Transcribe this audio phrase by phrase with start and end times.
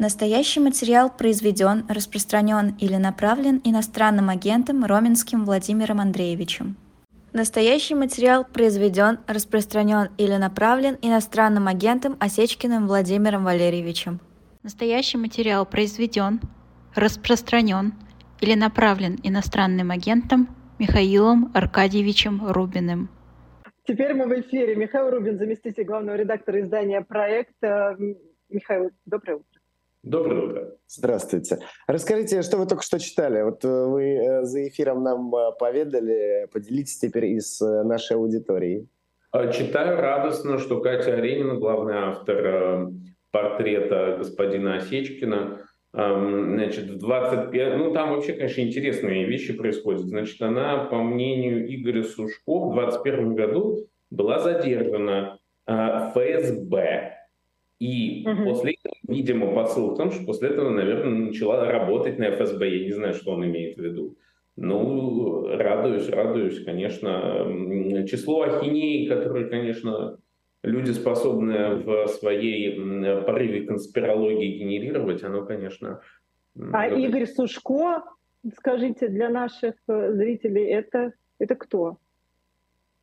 [0.00, 6.78] Настоящий материал произведен, распространен или направлен иностранным агентом Роменским Владимиром Андреевичем.
[7.34, 14.20] Настоящий материал произведен, распространен или направлен иностранным агентом Осечкиным Владимиром Валерьевичем.
[14.62, 16.40] Настоящий материал произведен,
[16.94, 17.92] распространен
[18.40, 20.48] или направлен иностранным агентом
[20.78, 23.10] Михаилом Аркадьевичем Рубиным.
[23.86, 24.76] Теперь мы в эфире.
[24.76, 27.52] Михаил Рубин, заместитель главного редактора издания «Проект».
[28.48, 29.49] Михаил, доброе утро.
[30.02, 30.72] Доброе утро.
[30.86, 31.58] Здравствуйте.
[31.86, 33.42] Расскажите, что вы только что читали?
[33.42, 38.88] Вот э, вы э, за эфиром нам э, поведали, поделитесь теперь и с нашей аудиторией.
[39.30, 42.88] А, читаю радостно, что Катя Аренина, главный автор
[43.30, 47.76] портрета господина Осечкина, значит, в 25...
[47.76, 50.00] Ну, там вообще, конечно, интересные вещи происходят.
[50.00, 57.20] Значит, она, по мнению Игоря Сушко, в 21 году была задержана ФСБ
[57.80, 58.44] и угу.
[58.44, 62.68] после этого, видимо, посыл в том, что после этого, наверное, начала работать на ФСБ.
[62.68, 64.16] Я не знаю, что он имеет в виду.
[64.56, 67.46] Ну, радуюсь, радуюсь, конечно.
[68.06, 70.18] Число ахинеи, которые, конечно,
[70.62, 72.74] люди способны в своей
[73.24, 76.00] порыве конспирологии генерировать, оно, конечно...
[76.72, 76.96] А это...
[76.96, 78.02] Игорь Сушко,
[78.58, 81.96] скажите, для наших э, зрителей, это, это кто?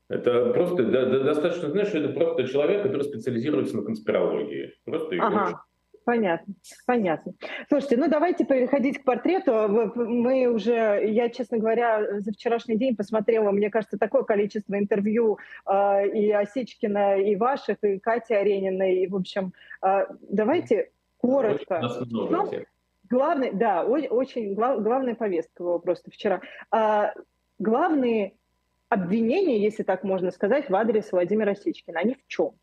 [0.09, 4.73] Это просто да, да, достаточно, знаешь, это просто человек, который специализируется на конспирологии.
[4.85, 5.63] Просто ага.
[6.07, 6.53] Понятно,
[6.85, 7.33] понятно.
[7.67, 9.51] Слушайте, ну давайте переходить к портрету.
[9.93, 16.07] Мы уже, я, честно говоря, за вчерашний день посмотрела, мне кажется, такое количество интервью э,
[16.07, 18.99] и Осечкина, и ваших, и Кати Арениной.
[18.99, 21.81] И, в общем, э, давайте коротко.
[22.09, 22.51] Ну,
[23.09, 26.39] главный, да, очень глав, главная повестка была просто вчера.
[26.73, 27.07] Э,
[27.59, 28.35] главные
[28.87, 31.99] обвинения, если так можно сказать, в адрес Владимира Сечкина?
[31.99, 32.53] Они в чем?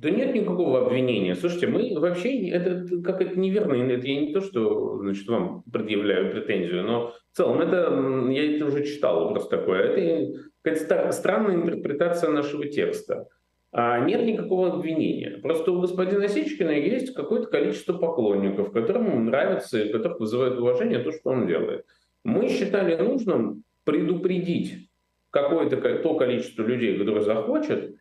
[0.00, 1.34] Да нет никакого обвинения.
[1.34, 6.30] Слушайте, мы вообще, это как это неверно, это я не то, что значит, вам предъявляю
[6.30, 12.30] претензию, но в целом это, я это уже читал, просто такое, это какая-то странная интерпретация
[12.30, 13.26] нашего текста.
[13.72, 15.38] А нет никакого обвинения.
[15.42, 21.10] Просто у господина Сечкина есть какое-то количество поклонников, которым нравится и которых вызывает уважение то,
[21.10, 21.84] что он делает.
[22.22, 24.88] Мы считали нужным предупредить
[25.30, 27.96] какое-то то количество людей, которые захочет,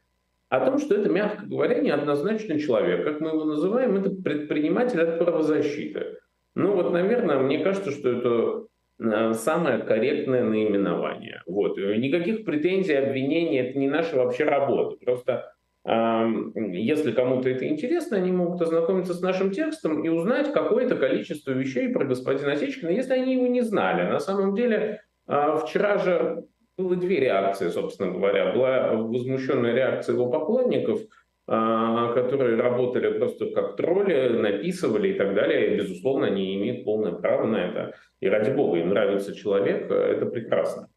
[0.50, 3.04] о том, что это, мягко говоря, неоднозначный человек.
[3.04, 6.18] Как мы его называем, это предприниматель от правозащиты.
[6.56, 8.68] Ну вот, наверное, мне кажется, что это
[9.00, 11.42] э, самое корректное наименование.
[11.46, 11.78] Вот.
[11.78, 14.98] Никаких претензий, обвинений, это не наша вообще работа.
[15.04, 15.52] Просто
[15.88, 21.88] если кому-то это интересно, они могут ознакомиться с нашим текстом и узнать какое-то количество вещей
[21.88, 24.10] про господина Осечкина, если они его не знали.
[24.10, 26.44] На самом деле, а, вчера же
[26.78, 28.54] было две реакции, собственно говоря.
[28.54, 31.02] Была возмущенная реакция его поклонников,
[31.48, 35.74] а, которые работали просто как тролли, написывали и так далее.
[35.74, 37.94] И, безусловно, они имеют полное право на это.
[38.20, 40.90] И ради бога, им нравится человек, это прекрасно.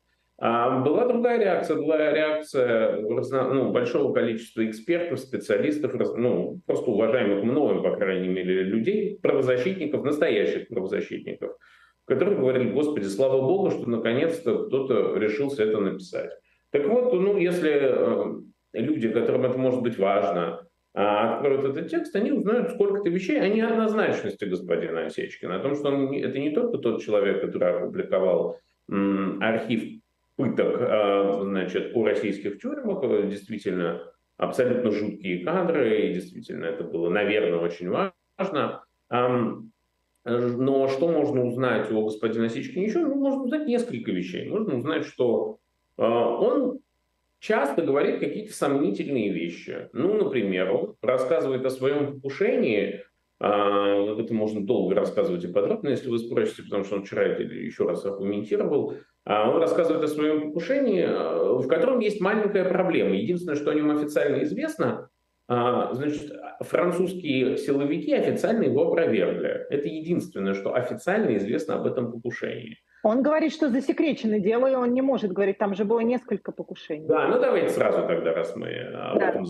[0.42, 7.82] А была другая реакция, была реакция ну, большого количества экспертов, специалистов, ну, просто уважаемых мною,
[7.82, 11.52] по крайней мере, людей, правозащитников, настоящих правозащитников,
[12.10, 16.32] которые говорили, Господи, слава Богу, что наконец-то кто-то решился это написать.
[16.70, 18.40] Так вот, ну, если э,
[18.72, 23.48] люди, которым это может быть важно, э, откроют этот текст, они узнают сколько-то вещей о
[23.48, 28.58] неоднозначности господина Осечкина, о том, что он, это не только тот человек, который опубликовал
[28.90, 30.02] м, архив
[30.34, 34.02] пыток э, значит, у российских тюрьмах, э, действительно
[34.36, 38.82] абсолютно жуткие кадры, и действительно это было, наверное, очень важно.
[40.24, 43.00] Но что можно узнать о господине Осечкине еще?
[43.00, 44.48] Ну, можно узнать несколько вещей.
[44.48, 45.58] Можно узнать, что
[45.96, 46.80] э, он
[47.38, 49.88] часто говорит какие-то сомнительные вещи.
[49.92, 53.02] Ну, например, он рассказывает о своем покушении.
[53.40, 57.42] Э, это можно долго рассказывать и подробно, если вы спросите, потому что он вчера это
[57.42, 58.92] еще раз аргументировал.
[59.24, 63.16] Э, он рассказывает о своем покушении, э, в котором есть маленькая проблема.
[63.16, 65.08] Единственное, что о нем официально известно,
[65.48, 66.30] а, значит,
[66.60, 69.66] французские силовики официально его опровергли.
[69.70, 72.78] Это единственное, что официально известно об этом покушении.
[73.02, 77.06] Он говорит, что засекречено дело, и он не может говорить, там же было несколько покушений.
[77.06, 79.30] Да, ну давайте сразу тогда, раз мы об да.
[79.30, 79.46] этом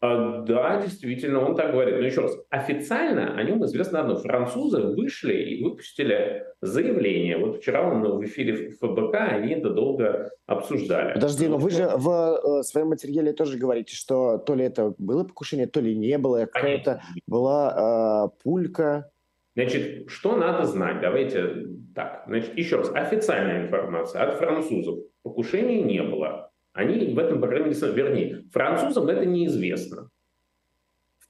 [0.00, 1.96] а, да, действительно, он так говорит.
[1.96, 4.16] Но еще раз, официально о нем известно одно.
[4.16, 7.38] Французы вышли и выпустили заявление.
[7.38, 11.14] Вот вчера он в эфире ФБК, они это долго обсуждали.
[11.14, 15.24] Подожди, но вы же в э, своем материале тоже говорите, что то ли это было
[15.24, 16.46] покушение, то ли не было.
[16.46, 19.10] Какая-то была э, пулька.
[19.56, 21.00] Значит, что надо знать?
[21.00, 22.24] Давайте так.
[22.26, 22.90] Значит, еще раз.
[22.94, 24.98] Официальная информация от французов.
[25.22, 26.50] Покушения не было.
[26.74, 30.10] Они в этом, по крайней мере, вернее, французам это неизвестно.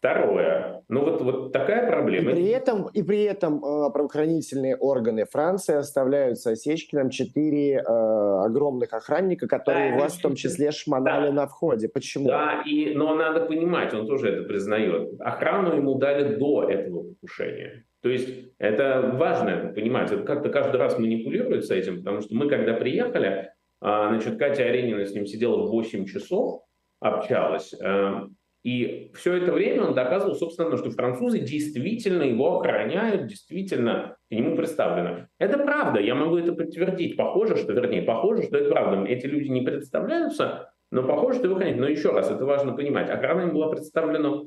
[0.06, 0.84] Второе.
[0.88, 2.30] Ну вот, вот такая проблема.
[2.30, 7.82] И при этом, и при этом э, правоохранительные органы Франции оставляют с Осечкиным четыре э,
[7.82, 11.32] огромных охранника, которые да, вас в том числе шмонали да.
[11.32, 11.88] на входе.
[11.88, 12.28] Почему?
[12.28, 15.20] Да, и, но надо понимать, он тоже это признает.
[15.20, 17.84] Охрану ему дали до этого покушения.
[18.00, 20.12] То есть это важно это понимать.
[20.12, 23.50] Это как-то каждый раз манипулирует с этим, потому что мы, когда приехали,
[23.80, 26.62] а, значит, Катя Аренина с ним сидела 8 часов,
[27.00, 27.74] общалась.
[27.74, 28.26] Э,
[28.66, 34.56] и все это время он доказывал, собственно, что французы действительно его охраняют, действительно к нему
[34.56, 35.28] представлены.
[35.38, 37.16] Это правда, я могу это подтвердить.
[37.16, 39.04] Похоже, что, вернее, похоже, что это правда.
[39.06, 41.80] Эти люди не представляются, но похоже, что его охраняют.
[41.80, 43.08] Но еще раз, это важно понимать.
[43.08, 44.42] Охрана им была представлена,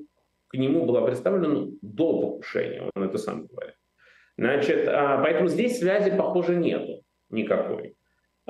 [0.49, 3.75] к нему была представлена до покушения, он это сам говорит.
[4.37, 7.95] Значит, а, поэтому здесь связи, похоже, нету никакой.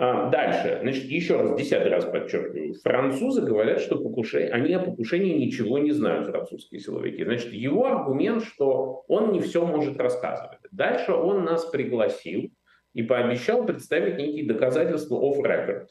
[0.02, 5.46] А, дальше, значит, еще раз, десятый раз подчеркиваю, французы говорят, что покушение, они о покушении
[5.46, 7.26] ничего не знают, французские силовики.
[7.26, 10.60] Значит, его аргумент, что он не все может рассказывать.
[10.72, 12.50] Дальше он нас пригласил
[12.94, 15.88] и пообещал представить некие доказательства off record.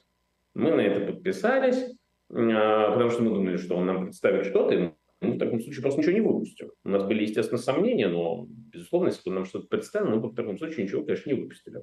[0.55, 1.95] Мы на это подписались,
[2.33, 4.89] а, потому что мы думали, что он нам представит что-то, и
[5.21, 6.71] мы в таком случае просто ничего не выпустим.
[6.83, 10.35] У нас были, естественно, сомнения, но, безусловно, если бы нам что-то представил, мы бы в
[10.35, 11.83] таком случае ничего, конечно, не выпустили.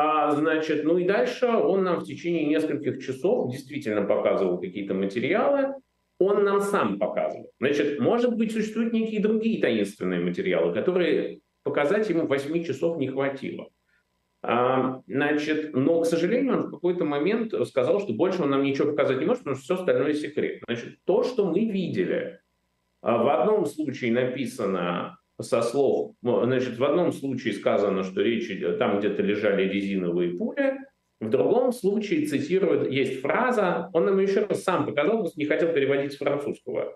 [0.00, 5.74] А, значит, ну и дальше он нам в течение нескольких часов действительно показывал какие-то материалы,
[6.20, 7.50] он нам сам показывал.
[7.58, 13.70] Значит, может быть, существуют некие другие таинственные материалы, которые показать ему 8 часов не хватило.
[14.40, 18.92] А, значит, но, к сожалению, он в какой-то момент сказал, что больше он нам ничего
[18.92, 20.62] показать не может, потому что все остальное секрет.
[20.68, 22.38] Значит, то, что мы видели,
[23.02, 28.50] а, в одном случае написано со слов, ну, значит, в одном случае сказано, что речь
[28.50, 30.78] идет, там где-то лежали резиновые пули,
[31.20, 35.72] в другом случае цитирует, есть фраза, он нам еще раз сам показал, просто не хотел
[35.72, 36.92] переводить с французского.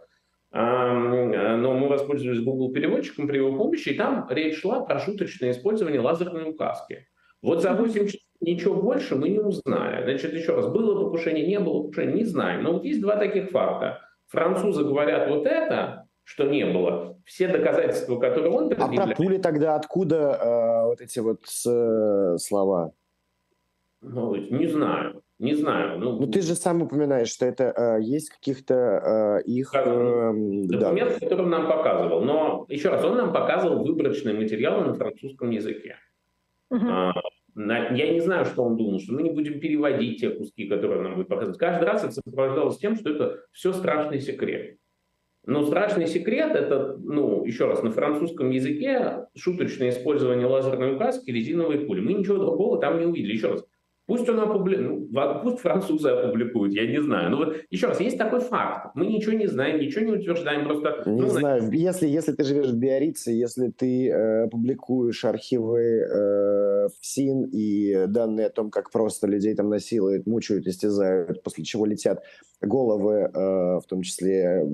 [0.53, 6.00] Но мы воспользовались Google переводчиком при его помощи, и там речь шла про шуточное использование
[6.00, 7.06] лазерной указки.
[7.41, 10.05] Вот за 8 часов ничего больше мы не узнали.
[10.05, 12.62] Значит, еще раз, было покушение, не было покушения, не знаем.
[12.65, 14.00] Но вот есть два таких факта.
[14.29, 17.12] Французы говорят вот это, что не было.
[17.25, 19.01] Все доказательства, которые он предъявляет...
[19.01, 22.93] А про пули тогда откуда э, вот эти вот э, слова?
[24.01, 25.23] Ну, не знаю.
[25.39, 25.99] Не знаю.
[25.99, 29.73] Ну, ну ты же сам упоминаешь, что это э, есть каких-то э, их...
[29.75, 31.19] Э, документ, да.
[31.19, 32.23] который он нам показывал.
[32.23, 35.97] Но, еще раз, он нам показывал выборочные материалы на французском языке.
[36.71, 36.87] Угу.
[36.87, 37.13] А,
[37.55, 41.03] на, я не знаю, что он думал, что мы не будем переводить те куски, которые
[41.03, 41.59] нам будет показывать.
[41.59, 44.77] Каждый раз это сопровождалось тем, что это все страшный секрет.
[45.44, 51.81] Но страшный секрет– это, ну, еще раз, на французском языке шуточное использование лазерной указки, резиновой
[51.81, 52.00] пули.
[52.00, 53.33] Мы ничего другого там не увидели.
[53.33, 53.65] Еще раз,
[54.06, 57.31] Пусть он опубликует, ну, пусть французы опубликуют, я не знаю.
[57.31, 58.97] Но вот еще раз, есть такой факт.
[58.97, 61.05] Мы ничего не знаем, ничего не утверждаем, просто...
[61.06, 66.72] Не ну, знаю, если, если ты живешь в Биорице, если ты э, публикуешь архивы э,
[67.00, 72.23] СИН и данные о том, как просто людей там насилуют, мучают, истязают, после чего летят
[72.61, 74.67] головы, э, в том числе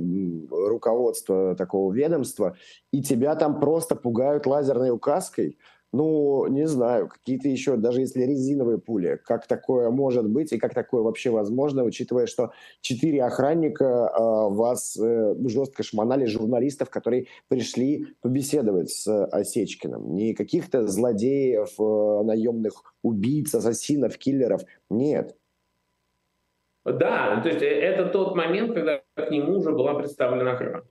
[0.51, 2.57] руководство такого ведомства,
[2.93, 5.59] и тебя там просто пугают лазерной указкой,
[5.93, 10.75] ну, не знаю, какие-то еще, даже если резиновые пули, как такое может быть и как
[10.75, 18.07] такое вообще возможно, учитывая, что четыре охранника э, вас э, жестко шмонали журналистов, которые пришли
[18.21, 20.15] побеседовать с Осечкиным.
[20.15, 24.63] Не каких-то злодеев, э, наемных убийц, ассасинов, киллеров.
[24.91, 25.37] Нет.
[26.85, 30.85] Да, то есть э, это тот момент, когда к нему уже была представлена охрана.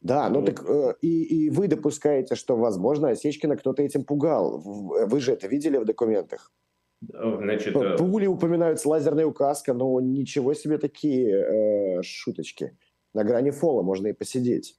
[0.00, 4.60] Да, ну так э, и, и вы допускаете, что, возможно, Осечкина кто-то этим пугал.
[4.60, 6.52] Вы же это видели в документах?
[7.00, 12.76] Значит, ну, Пули упоминаются, лазерная указка, но ничего себе такие э, шуточки.
[13.14, 14.76] На грани фола можно и посидеть.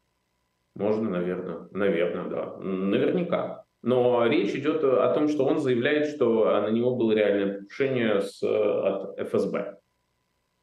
[0.75, 1.67] Можно, наверное.
[1.71, 2.57] Наверное, да.
[2.57, 3.65] Наверняка.
[3.81, 8.43] Но речь идет о том, что он заявляет, что на него было реальное покушение с,
[8.43, 9.77] от ФСБ.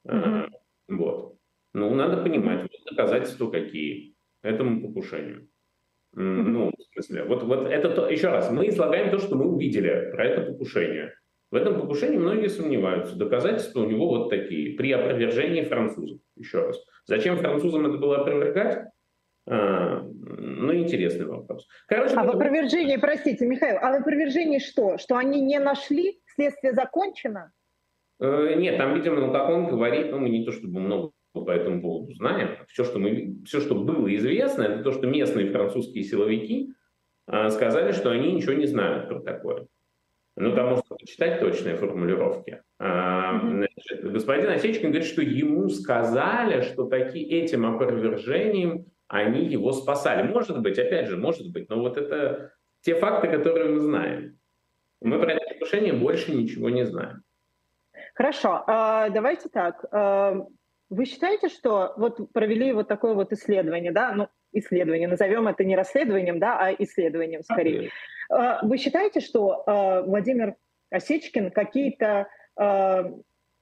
[0.07, 0.49] Mm-hmm.
[0.89, 1.37] Вот.
[1.73, 5.49] Ну, надо понимать, вот доказательства какие этому покушению.
[6.13, 10.11] Ну, в смысле, вот, вот это то, еще раз, мы излагаем то, что мы увидели
[10.13, 11.13] про это покушение.
[11.51, 13.17] В этом покушении многие сомневаются.
[13.17, 14.77] Доказательства у него вот такие.
[14.77, 16.21] При опровержении французов.
[16.37, 16.83] Еще раз.
[17.05, 18.89] Зачем французам это было опровергать?
[19.49, 21.69] А, ну, интересный вопрос.
[21.87, 24.99] Короче, а в опровержении, простите, Михаил, а в опровержении что?
[24.99, 26.21] Что они не нашли?
[26.35, 27.53] Следствие закончено?
[28.19, 31.13] Э, нет, там, видимо, ну, как он говорит, ну, мы не то чтобы много
[31.45, 32.57] по этому поводу знаем.
[32.69, 36.73] Все, что, мы, все, что было известно, это то, что местные французские силовики
[37.27, 39.67] а, сказали, что они ничего не знают про такое.
[40.37, 42.63] Ну, там можно почитать точные формулировки.
[42.79, 50.29] А, значит, господин Осечкин говорит, что ему сказали, что таки этим опровержением они его спасали.
[50.29, 52.53] Может быть, опять же, может быть, но вот это
[52.83, 54.39] те факты, которые мы знаем.
[55.01, 57.23] Мы про это покушение больше ничего не знаем.
[58.15, 59.85] Хорошо, а, давайте так.
[60.91, 65.65] А, вы считаете, что вот провели вот такое вот исследование, да, ну, исследование, назовем это
[65.65, 67.91] не расследованием, да, а исследованием скорее.
[68.31, 69.65] А, вы считаете, что
[70.07, 70.57] Владимир
[70.91, 72.29] Осечкин какие-то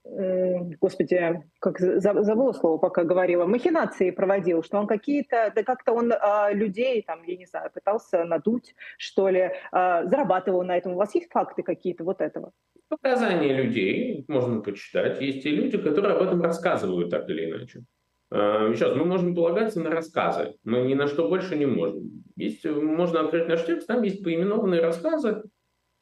[0.05, 6.51] господи, как забыла слово, пока говорила, махинации проводил, что он какие-то, да как-то он а,
[6.51, 10.93] людей, там, я не знаю, пытался надуть, что ли, а, зарабатывал на этом.
[10.93, 12.51] У вас есть факты какие-то вот этого?
[12.87, 15.19] Показания людей можно почитать.
[15.19, 17.83] Есть и люди, которые об этом рассказывают так или иначе.
[18.29, 22.23] А, сейчас мы можем полагаться на рассказы, мы ни на что больше не можем.
[22.35, 25.43] Есть, можно открыть наш текст, там есть поименованные рассказы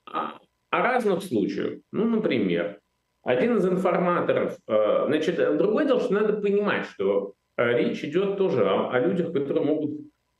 [0.05, 0.39] о,
[0.71, 1.79] о разных случаях.
[1.91, 2.81] Ну, например,
[3.23, 8.65] один из информаторов, э, значит, другое дело, что надо понимать, что э, речь идет тоже
[8.65, 9.91] о, о людях, которые могут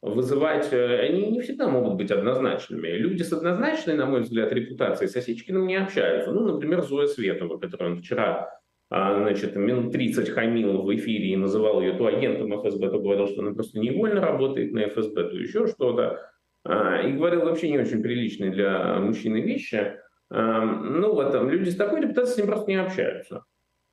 [0.02, 2.90] вызывать, э, они не всегда могут быть однозначными.
[2.90, 6.32] Люди с однозначной, на мой взгляд, репутацией с Осечкиным не общаются.
[6.32, 8.50] Ну, например, Зоя Светова, которую он вчера
[8.90, 13.42] значит, минут 30 хамил в эфире и называл ее то агентом ФСБ, то говорил, что
[13.42, 16.30] она просто невольно работает на ФСБ, то еще что-то.
[16.64, 19.96] И говорил вообще не очень приличные для мужчины вещи.
[20.34, 23.44] Эм, ну, вот там люди с такой репутацией с ним просто не общаются.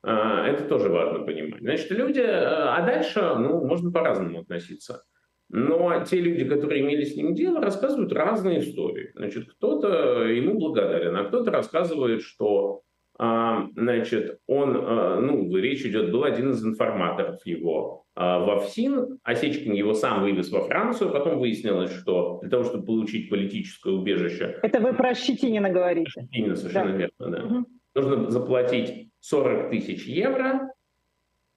[0.03, 1.61] Э, это тоже важно понимать.
[1.61, 5.03] Значит, люди, э, а дальше, ну, можно по-разному относиться.
[5.49, 9.11] Но те люди, которые имели с ним дело, рассказывают разные истории.
[9.15, 12.81] Значит, кто-то ему благодарен, а кто-то рассказывает, что
[13.21, 19.73] значит, он, а, ну, речь идет, был один из информаторов его а, во ФСИН, Осечкин
[19.73, 24.57] его сам вывез во Францию, потом выяснилось, что для того, чтобы получить политическое убежище...
[24.63, 26.09] Это вы про Щетинина говорите.
[26.09, 26.97] Щетинина, совершенно да.
[26.97, 27.43] верно, да.
[27.43, 27.65] Угу.
[27.93, 30.71] Нужно заплатить 40 тысяч евро,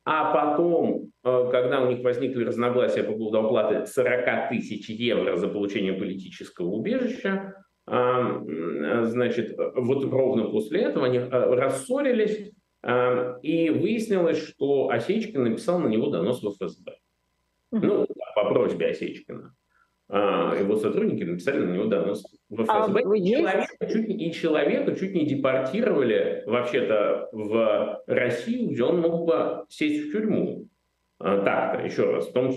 [0.04, 5.94] а потом, когда у них возникли разногласия по поводу оплаты 40 тысяч евро за получение
[5.94, 7.54] политического убежища,
[7.87, 12.53] значит, вот ровно после этого они а, рассорились,
[13.43, 16.97] и выяснилось, что Осечкин написал на него донос в ФСБ.
[17.73, 19.55] Ну, по просьбе Осечкина.
[20.09, 23.00] А, его сотрудники написали на него донос в ФСБ.
[23.00, 29.26] А и, человека чуть, и человека чуть не депортировали вообще-то в Россию, где он мог
[29.26, 30.69] бы сесть в тюрьму.
[31.19, 32.53] А, так-то, еще раз, в том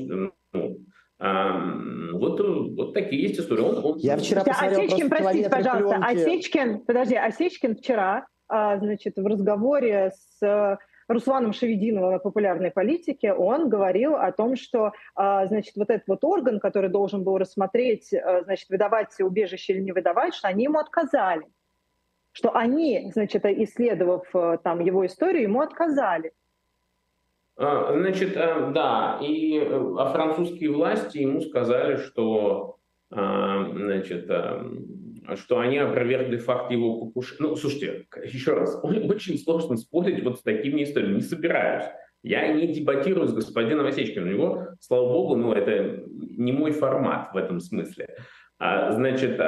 [1.19, 3.61] вот, вот такие есть истории.
[3.61, 3.97] Он, он...
[3.97, 6.21] Я вчера посмотрел Осечкин, простите, пожалуйста, пленки.
[6.21, 13.33] Осечкин, подожди, Осечкин вчера, а, значит, в разговоре с э, Русланом Шевединовым о популярной политике,
[13.33, 18.13] он говорил о том, что, а, значит, вот этот вот орган, который должен был рассмотреть,
[18.13, 21.45] э, значит, выдавать убежище или не выдавать, что они ему отказали.
[22.31, 26.31] Что они, значит, исследовав э, там его историю, ему отказали.
[27.57, 32.77] А, значит, э, да, и э, а французские власти ему сказали, что,
[33.09, 34.63] а, значит, э,
[35.35, 37.49] что они опровергли факт его покушения.
[37.49, 41.15] Ну, слушайте, еще раз, очень сложно спорить вот с такими историями.
[41.15, 41.85] Не собираюсь.
[42.21, 44.27] Я не дебатирую с господином Осечкиным.
[44.27, 48.17] У него, слава богу, ну, это не мой формат в этом смысле.
[48.59, 49.39] Значит,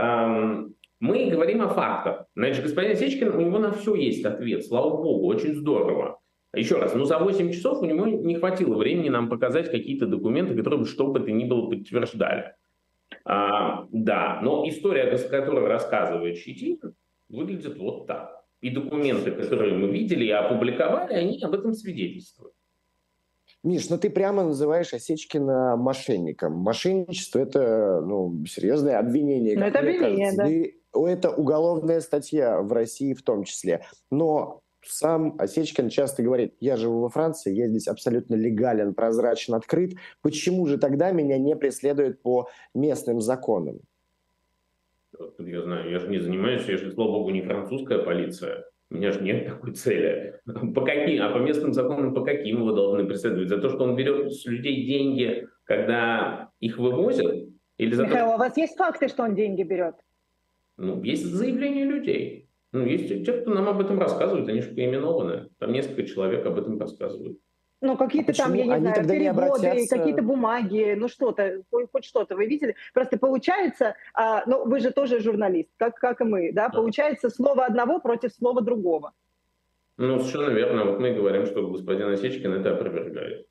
[1.00, 2.25] мы говорим о фактах.
[2.36, 6.20] Значит, господин Осечкин, у него на все есть ответ, слава богу, очень здорово.
[6.53, 10.56] Еще раз, ну за 8 часов у него не хватило времени нам показать какие-то документы,
[10.56, 12.56] которые бы что бы то ни было подтверждали.
[13.24, 16.79] А, да, но история, которую рассказывает Щетин,
[17.29, 18.44] выглядит вот так.
[18.62, 22.53] И документы, которые мы видели и опубликовали, они об этом свидетельствуют.
[23.63, 26.53] Миш, ну ты прямо называешь Осечкина мошенником.
[26.53, 29.58] Мошенничество– это ну, серьезное обвинение.
[29.58, 30.72] Ну, это обвинение, кажется.
[30.94, 31.10] да.
[31.10, 33.86] Это уголовная статья в России в том числе.
[34.10, 39.94] Но сам Осечкин часто говорит, я живу во Франции, я здесь абсолютно легален, прозрачен, открыт.
[40.22, 43.80] Почему же тогда меня не преследуют по местным законам?
[45.38, 48.66] Я знаю, я же не занимаюсь, я же, слава богу, не французская полиция.
[48.92, 50.40] У меня же нет такой цели.
[50.46, 53.50] По каким, а по местным законам по каким его должны преследовать?
[53.50, 57.50] За то, что он берет с людей деньги, когда их вывозят?
[57.78, 58.34] Или за Михаил, то, что...
[58.34, 59.96] а у вас есть факты, что он деньги берет?
[60.78, 62.49] Ну, есть заявление людей.
[62.72, 65.50] Ну, есть те, кто нам об этом рассказывают, они же поименованы.
[65.58, 67.40] Там несколько человек об этом рассказывают.
[67.82, 69.98] Ну, какие-то а там, я не они знаю, переводы, обратятся...
[69.98, 72.76] какие-то бумаги, ну что-то, хоть что-то вы видели.
[72.94, 76.68] Просто получается, а, ну вы же тоже журналист, как, как и мы, да?
[76.68, 79.14] да, получается слово одного против слова другого.
[79.96, 80.86] Ну, совершенно верно.
[80.86, 83.48] Вот мы говорим, что господин Осечкин это опровергает.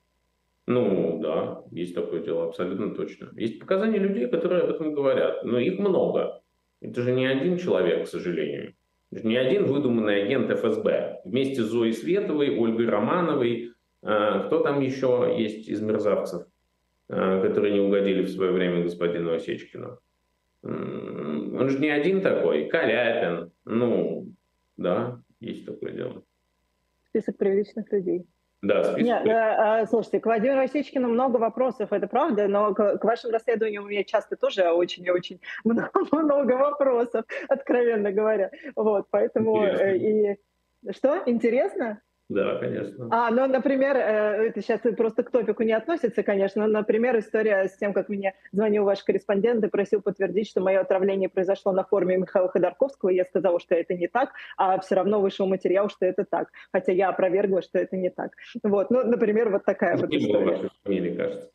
[0.67, 3.31] Ну, да, есть такое дело, абсолютно точно.
[3.35, 6.43] Есть показания людей, которые об этом говорят, но их много.
[6.83, 8.75] Это же не один человек, к сожалению.
[9.11, 11.21] Не один выдуманный агент ФСБ.
[11.25, 13.73] Вместе с Зоей Световой, Ольгой Романовой.
[14.03, 16.47] Э, кто там еще есть из мерзавцев?
[17.09, 19.99] которые не угодили в свое время господину Осечкину.
[20.63, 22.69] Он же не один такой.
[22.69, 24.29] Каляпин, ну,
[24.77, 26.23] да, есть такое дело.
[27.09, 28.27] Список приличных людей.
[28.61, 29.05] Да, список.
[29.05, 33.31] Нет, э, э, слушайте, к Владимиру Осечкину много вопросов, это правда, но к, к вашим
[33.31, 38.51] расследованиям у меня часто тоже очень и очень много, много вопросов, откровенно говоря.
[38.75, 40.37] Вот, поэтому э, и
[40.91, 42.01] что интересно?
[42.29, 43.09] Да, конечно.
[43.11, 46.67] А, ну, например, э, это сейчас просто к топику не относится, конечно.
[46.67, 51.31] Например, история с тем, как мне звонил ваш корреспондент и просил подтвердить, что мое отравление
[51.31, 53.09] произошло на форуме Михаила Ходорковского.
[53.09, 56.49] Я сказала, что это не так, а все равно вышел материал, что это так.
[56.71, 58.33] Хотя я опровергла, что это не так.
[58.63, 60.45] Вот, ну, например, вот такая вот история.
[60.45, 61.51] вашей фамилии, кажется.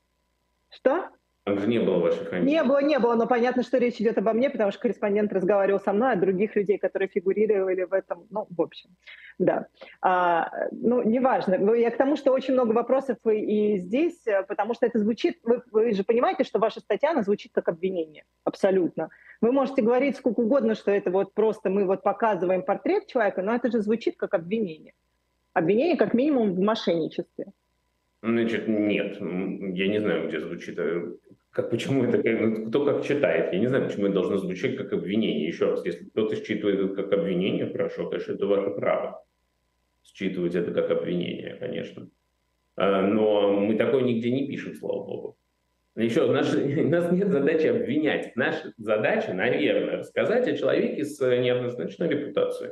[0.71, 1.09] Что?
[1.45, 2.51] Там же не было вашей фамилии.
[2.51, 5.81] Не было, не было, но понятно, что речь идет обо мне, потому что корреспондент разговаривал
[5.81, 8.91] со мной, а других людей, которые фигурировали в этом, ну, в общем,
[9.39, 9.67] да.
[10.01, 11.57] А, ну, неважно.
[11.57, 14.99] Ну, я к тому, что очень много вопросов и, и здесь, э, потому что это
[14.99, 19.09] звучит, вы, вы же понимаете, что ваша статья, она звучит как обвинение, абсолютно.
[19.41, 23.53] Вы можете говорить сколько угодно, что это вот просто мы вот показываем портрет человека, но
[23.53, 24.93] это же звучит как обвинение.
[25.51, 27.47] Обвинение как минимум в мошенничестве.
[28.23, 31.11] Значит, нет, я не знаю, где звучит э,
[31.51, 33.51] как, почему это, ну, кто как читает.
[33.51, 35.45] Я не знаю, почему это должно звучать как обвинение.
[35.45, 39.25] Еще раз, если кто-то считывает это как обвинение, хорошо, конечно, это ваше право.
[40.05, 42.07] Считывать это как обвинение, конечно.
[42.77, 45.37] А, но мы такое нигде не пишем, слава богу.
[45.97, 48.37] Еще наш, у нас нет задачи обвинять.
[48.37, 52.71] Наша задача, наверное, рассказать о человеке с неоднозначной репутацией.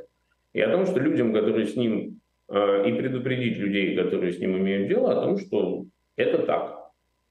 [0.54, 2.21] И о том, что людям, которые с ним,
[2.52, 6.82] и предупредить людей, которые с ним имеют дело, о том, что это так.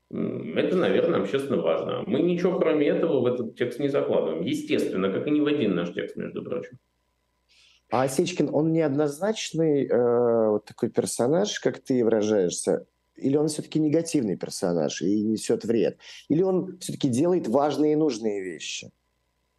[0.10, 2.04] Это, наверное, общественно важно.
[2.06, 4.44] Мы ничего кроме этого в этот текст не закладываем.
[4.44, 6.78] Естественно, как и ни в один наш текст, между прочим.
[7.90, 12.86] А Осечкин, он неоднозначный э, вот такой персонаж, как ты выражаешься,
[13.16, 15.98] или он все-таки негативный персонаж и несет вред?
[16.30, 18.92] Или он все-таки делает важные и нужные вещи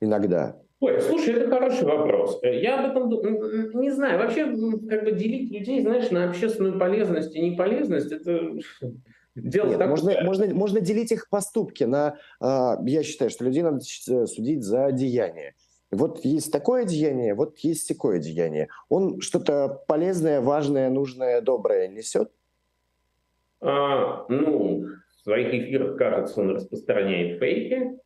[0.00, 0.56] иногда?
[0.82, 2.40] Ой, слушай, это хороший вопрос.
[2.42, 4.18] Я об этом не знаю.
[4.18, 4.46] Вообще,
[4.90, 8.50] как бы делить людей, знаешь, на общественную полезность и неполезность, это
[9.36, 12.16] Дело Нет, можно, можно, можно делить их поступки на...
[12.40, 15.54] Э, я считаю, что людей надо судить за деяние.
[15.92, 18.68] Вот есть такое деяние, вот есть такое деяние.
[18.88, 22.32] Он что-то полезное, важное, нужное, доброе несет?
[23.60, 24.84] А, ну,
[25.16, 28.01] в своих эфирах, кажется, он распространяет фейки, э,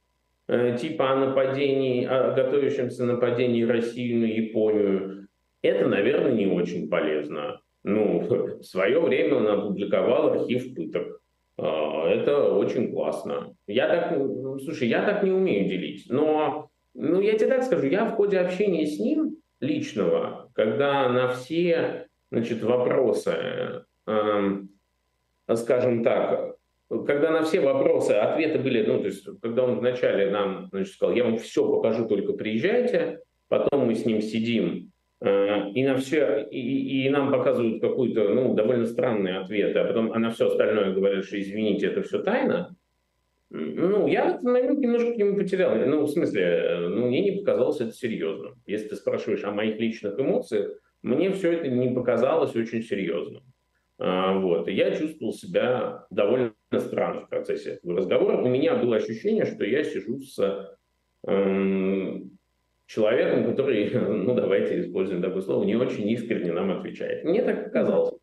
[0.48, 5.28] типа о нападении, о готовящемся нападении России на Японию.
[5.62, 7.60] Это, наверное, не очень полезно.
[7.82, 8.20] Ну,
[8.60, 11.20] в свое время он опубликовал архив пыток.
[11.58, 13.54] А, это очень классно.
[13.66, 14.18] Я так,
[14.62, 16.06] слушай, я так не умею делить.
[16.08, 21.28] Но, ну, я тебе так скажу, я в ходе общения с ним личного, когда на
[21.28, 24.68] все, значит, вопросы, эм,
[25.54, 26.55] скажем так,
[26.88, 31.14] когда на все вопросы ответы были, ну, то есть, когда он вначале нам, значит, сказал,
[31.14, 36.46] я вам все покажу, только приезжайте, потом мы с ним сидим Э, и на все,
[36.50, 40.92] и, и нам показывают какую-то, ну, довольно странные ответы, а потом а на все остальное
[40.92, 42.76] говорят, что извините, это все тайна.
[43.48, 45.74] Ну, я в этот немножко к нему потерял.
[45.74, 48.60] Ну, в смысле, э, ну, мне не показалось это серьезным.
[48.66, 50.72] Если ты спрашиваешь о моих личных эмоциях,
[51.02, 53.42] мне все это не показалось очень серьезным.
[53.98, 54.68] А, вот.
[54.68, 58.38] И я чувствовал себя довольно странно в процессе этого разговора.
[58.38, 60.76] У меня было ощущение, что я сижу с
[61.26, 62.38] эм,
[62.86, 67.24] человеком, который, ну давайте используем такое слово, не очень искренне нам отвечает.
[67.24, 68.14] Мне так показалось.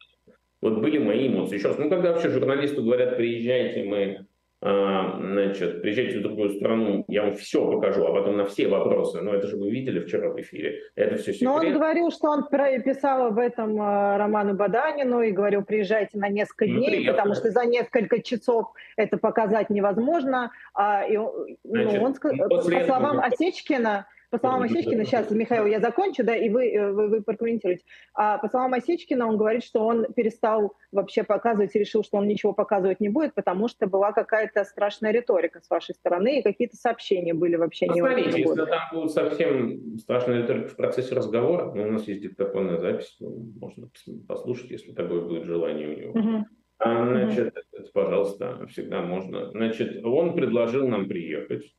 [0.61, 1.57] Вот были мои эмоции.
[1.57, 4.27] Еще раз, ну когда вообще журналисту говорят, приезжайте, мы,
[4.63, 9.21] значит, приезжайте в другую страну, я вам все покажу, а потом на все вопросы.
[9.21, 10.79] Ну это же вы видели вчера в эфире.
[10.95, 11.49] Это все секрет.
[11.49, 16.29] Но он говорил, что он писал об этом э, Роману Баданину и говорил, приезжайте на
[16.29, 17.11] несколько ну, дней, приехали.
[17.11, 20.51] потому что за несколько часов это показать невозможно.
[20.73, 26.23] А, и, ну, Значит, он, по словам Осечкина, по словам Осечкина, сейчас, Михаил, я закончу,
[26.23, 27.83] да, и вы, э, вы, вы прокомментируете.
[28.15, 32.27] А по словам Осечкина, он говорит, что он перестал вообще показывать и решил, что он
[32.27, 36.75] ничего показывать не будет, потому что была какая-то страшная риторика с вашей стороны, и какие-то
[36.77, 41.83] сообщения были вообще не очень если там будет совсем страшная риторика в процессе разговора, ну,
[41.83, 43.87] у нас есть диктофонная запись, ну, можно
[44.27, 46.11] послушать, если такое будет желание у него.
[46.19, 46.45] Угу.
[46.79, 47.85] А, значит, угу.
[47.93, 49.51] пожалуйста, всегда можно.
[49.51, 51.71] Значит, он предложил нам приехать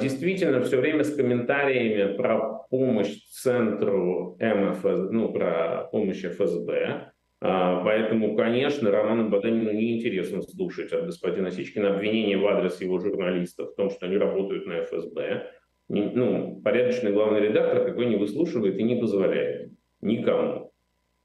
[0.00, 7.10] действительно все время с комментариями про помощь центру МФС, ну, про помощь ФСБ.
[7.40, 13.72] А, поэтому, конечно, Роману Баданину неинтересно слушать от господина Сечкина обвинения в адрес его журналистов
[13.72, 15.50] в том, что они работают на ФСБ.
[15.88, 20.72] Ну, порядочный главный редактор такой не выслушивает и не позволяет никому.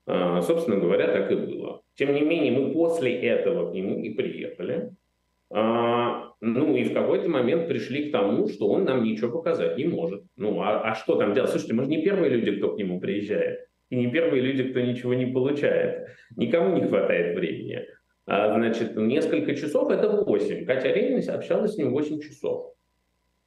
[0.08, 1.84] А, собственно говоря, так и было.
[1.96, 4.92] Тем не менее, мы после этого к нему и приехали.
[5.52, 9.86] А, ну и в какой-то момент пришли к тому, что он нам ничего показать не
[9.86, 10.24] может.
[10.38, 11.50] Ну а, а что там делать?
[11.50, 13.68] Слушайте, мы же не первые люди, кто к нему приезжает.
[13.90, 16.10] И не первые люди, кто ничего не получает.
[16.36, 17.86] Никому не хватает времени.
[18.28, 20.66] А, значит, несколько часов– это 8.
[20.66, 22.74] Катя Аренина общалась с ним 8 часов.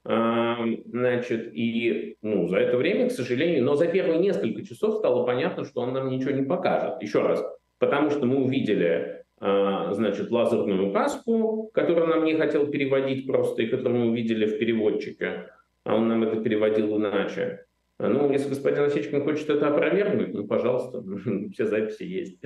[0.04, 5.24] А, значит, и ну, за это время, к сожалению, но за первые несколько часов стало
[5.24, 7.00] понятно, что он нам ничего не покажет.
[7.00, 7.44] Еще раз,
[7.78, 14.04] потому что мы увидели значит, лазерную каску, которую нам не хотел переводить просто, и которую
[14.04, 15.50] мы увидели в переводчике,
[15.84, 17.66] а он нам это переводил иначе.
[17.98, 21.02] А, ну, если господин Осечкин хочет это опровергнуть, ну, пожалуйста,
[21.52, 22.40] все записи есть.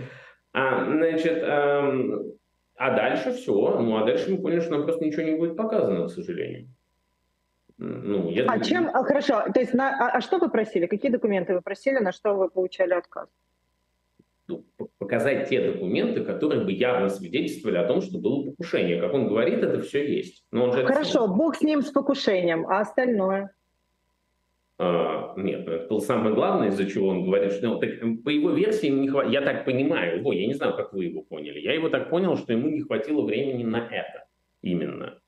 [0.53, 1.93] А, значит, а,
[2.77, 3.53] а дальше все.
[3.53, 6.69] Ну, а дальше мы поняли, что нам просто ничего не будет показано, к сожалению.
[7.79, 8.47] Ну, я...
[8.47, 10.87] А чем, а, хорошо, то есть, на, а, а что вы просили?
[10.87, 13.29] Какие документы вы просили, на что вы получали отказ?
[14.49, 14.65] Ну,
[14.99, 19.01] показать те документы, которые бы явно свидетельствовали о том, что было покушение.
[19.01, 20.45] Как он говорит, это все есть.
[20.51, 21.35] Но он же Хорошо, это...
[21.35, 23.51] бог с ним, с покушением, а остальное?
[24.79, 27.91] А, нет, ну, это было самое главное, из-за чего он говорит, что ну, так,
[28.25, 29.33] по его версии не хватит.
[29.33, 31.61] Я так понимаю его, я не знаю, как вы его поняли.
[31.61, 34.27] Я его так понял, что ему не хватило времени на это
[34.63, 35.19] именно.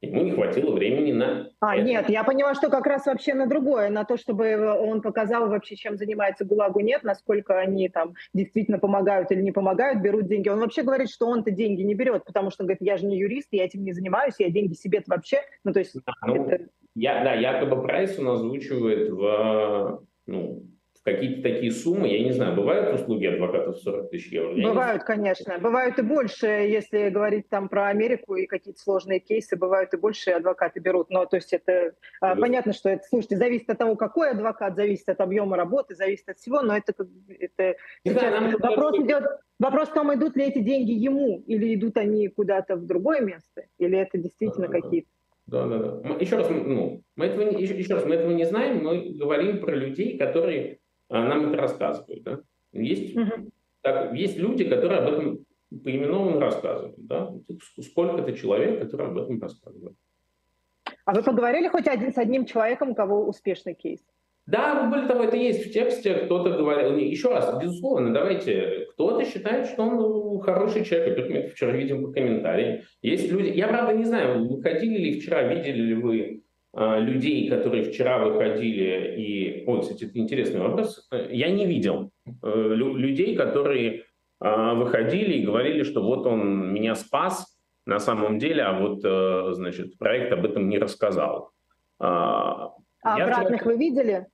[0.00, 1.50] Ему не хватило времени на...
[1.58, 1.84] А, это.
[1.84, 5.74] нет, я поняла, что как раз вообще на другое, на то, чтобы он показал вообще,
[5.74, 10.48] чем занимается ГУЛАГу, нет, насколько они там действительно помогают или не помогают, берут деньги.
[10.48, 13.18] Он вообще говорит, что он-то деньги не берет, потому что он говорит, я же не
[13.18, 15.38] юрист, я этим не занимаюсь, я деньги себе-то вообще...
[15.64, 15.96] Ну, то есть...
[16.06, 16.68] Да, ну, это...
[16.94, 20.62] я, да, якобы прайс он озвучивает в, ну,
[21.04, 24.54] какие-то такие суммы, я не знаю, бывают услуги адвокатов 40 тысяч евро?
[24.54, 25.58] Я бывают, конечно.
[25.58, 30.30] Бывают и больше, если говорить там про Америку и какие-то сложные кейсы, бывают и больше
[30.30, 31.10] адвокаты берут.
[31.10, 32.34] Но то есть это да.
[32.36, 36.38] понятно, что это, слушайте, зависит от того, какой адвокат, зависит от объема работы, зависит от
[36.38, 36.94] всего, но это,
[37.38, 39.06] это знаю, вопрос это...
[39.06, 39.24] идет,
[39.58, 43.64] вопрос в том, идут ли эти деньги ему, или идут они куда-то в другое место,
[43.78, 45.08] или это действительно да, какие-то
[45.48, 46.16] да, да, да.
[46.20, 49.74] Еще раз, ну, мы этого, еще, еще раз, мы этого не знаем, мы говорим про
[49.74, 52.22] людей, которые нам это рассказывают.
[52.22, 52.40] Да?
[52.72, 53.50] Есть, угу.
[53.80, 55.38] так, есть люди, которые об этом
[55.70, 56.96] поименованно рассказывают.
[56.98, 57.32] Да?
[57.80, 59.96] Сколько-то человек, которые об этом рассказывают.
[61.04, 64.00] А вы поговорили хоть один с одним человеком, у кого успешный кейс?
[64.48, 69.66] Да, более того, это есть в тексте, кто-то говорил, еще раз, безусловно, давайте, кто-то считает,
[69.66, 72.80] что он ну, хороший человек, мы вчера видим по комментариям.
[73.02, 76.47] Есть люди, я правда не знаю, выходили ли вчера, видели ли вы а,
[76.78, 79.64] людей, которые вчера выходили и...
[79.66, 81.08] Ой, кстати, это интересный вопрос.
[81.10, 84.04] Я не видел э, людей, которые
[84.40, 89.54] а, выходили и говорили, что вот он меня спас на самом деле, а вот, э,
[89.54, 91.50] значит, проект об этом не рассказал.
[91.98, 93.72] А, а обратных вчера...
[93.72, 94.26] вы видели?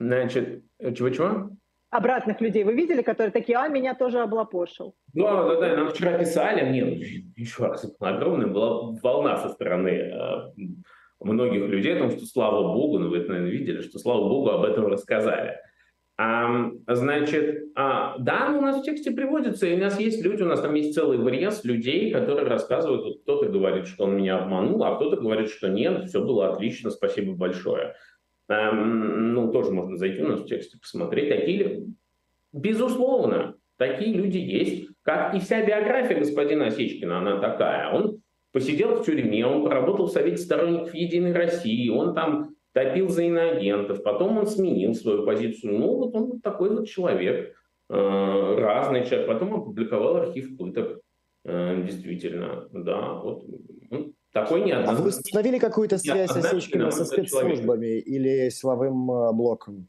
[0.00, 1.50] Значит, чего-чего?
[1.90, 4.94] Обратных людей вы видели, которые такие, а, меня тоже облапошил?
[5.14, 6.98] Да, да, да, нам вчера писали, нет,
[7.36, 10.52] еще раз, огромная была волна со стороны э,
[11.20, 14.50] многих людей о том, что слава богу, ну вы это, наверное, видели, что слава богу
[14.50, 15.56] об этом рассказали.
[16.20, 20.42] А, значит, а, да, ну, у нас в тексте приводится, и у нас есть люди,
[20.42, 24.38] у нас там есть целый вариант людей, которые рассказывают, вот кто-то говорит, что он меня
[24.38, 27.94] обманул, а кто-то говорит, что нет, все было отлично, спасибо большое.
[28.48, 31.28] А, ну, тоже можно зайти у нас в тексте посмотреть.
[31.28, 31.86] Такие,
[32.52, 37.92] безусловно, такие люди есть, как и вся биография господина Осечкина, она такая.
[37.92, 38.20] Он
[38.52, 44.02] посидел в тюрьме, он поработал в Совете сторонников Единой России, он там топил за иноагентов,
[44.02, 45.78] потом он сменил свою позицию.
[45.78, 47.54] Ну, вот он такой вот человек,
[47.90, 49.26] э, разный человек.
[49.26, 51.00] Потом опубликовал архив пыток,
[51.44, 53.44] э, действительно, да, вот
[53.90, 55.00] он такой неоднозначный.
[55.00, 59.88] А вы установили какую-то связь Осечкина со спецслужбами или силовым э, блоком?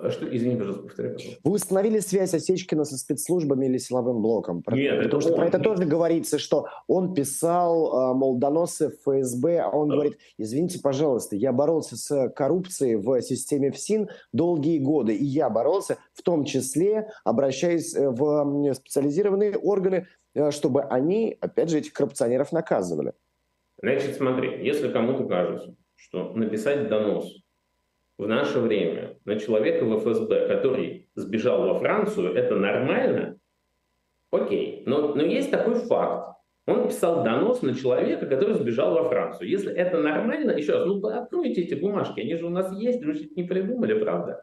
[0.00, 1.40] А что, извини, пожалуйста, повторяй, пожалуйста.
[1.42, 4.62] Вы установили связь Осечкина со спецслужбами или силовым блоком?
[4.70, 5.36] Нет, Потому что он.
[5.36, 9.94] про это тоже говорится, что он писал, а, мол, доносы в ФСБ, а он да.
[9.96, 15.98] говорит, извините, пожалуйста, я боролся с коррупцией в системе ФСИН долгие годы, и я боролся,
[16.14, 22.52] в том числе обращаясь э, в специализированные органы, э, чтобы они, опять же, этих коррупционеров
[22.52, 23.14] наказывали.
[23.82, 27.34] Значит, смотри, если кому-то кажется, что написать донос
[28.18, 33.38] в наше время на человека в ФСБ, который сбежал во Францию, это нормально?
[34.30, 36.36] Окей, но, но есть такой факт.
[36.66, 39.48] Он писал донос на человека, который сбежал во Францию.
[39.48, 43.14] Если это нормально, еще раз, ну откройте эти бумажки, они же у нас есть, мы
[43.14, 44.42] же не придумали, правда?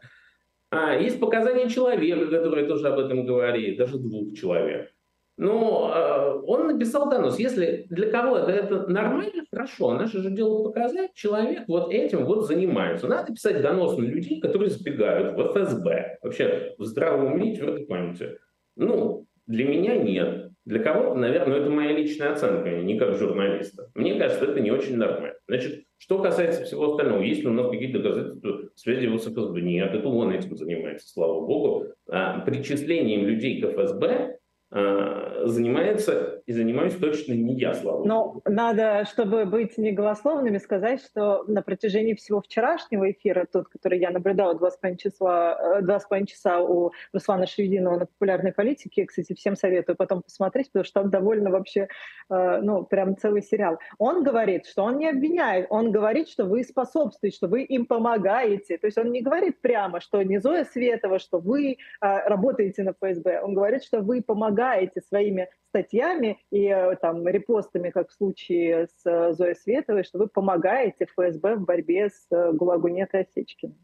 [0.71, 4.91] А, есть показания человека, который тоже об этом говорит, даже двух человек.
[5.38, 7.38] Но э, он написал донос.
[7.39, 9.93] Если для кого-то это нормально, хорошо.
[9.93, 13.08] Наше же дело показать, человек вот этим вот занимается.
[13.08, 16.19] Надо писать донос на людей, которые сбегают в ФСБ.
[16.21, 18.38] Вообще в здравом уме и твердой памяти.
[18.78, 20.52] Ну, для меня нет.
[20.65, 23.91] Для кого-то, наверное, это моя личная оценка, не как журналиста.
[23.93, 25.36] Мне кажется, это не очень нормально.
[25.48, 29.62] Значит, что касается всего остального, есть ли у нас какие-то доказательства связи с ФСБ?
[29.62, 31.86] Нет, это он этим занимается, слава богу.
[32.10, 34.32] А причислением людей к ФСБ а,
[34.71, 41.62] занимается и занимаюсь точно не я, слава Но надо, чтобы быть неголословными, сказать, что на
[41.62, 46.06] протяжении всего вчерашнего эфира, тот, который я наблюдала два с половиной часа, э, два с
[46.06, 51.01] половиной часа у Руслана Шевединова на популярной политике, кстати, всем советую потом посмотреть, потому что
[51.01, 51.88] там довольно вообще,
[52.30, 53.78] э, ну, прям целый сериал.
[53.99, 58.78] Он говорит, что он не обвиняет, он говорит, что вы способствуете, что вы им помогаете.
[58.78, 62.93] То есть он не говорит прямо, что не Зоя Светова, что вы э, работаете на
[62.93, 63.41] ФСБ.
[63.41, 64.54] Он говорит, что вы помогаете
[65.01, 70.27] своими статьями и э, там репостами, как в случае с э, Зоей Световой, что вы
[70.27, 73.75] помогаете ФСБ в борьбе с э, Гулагунет и.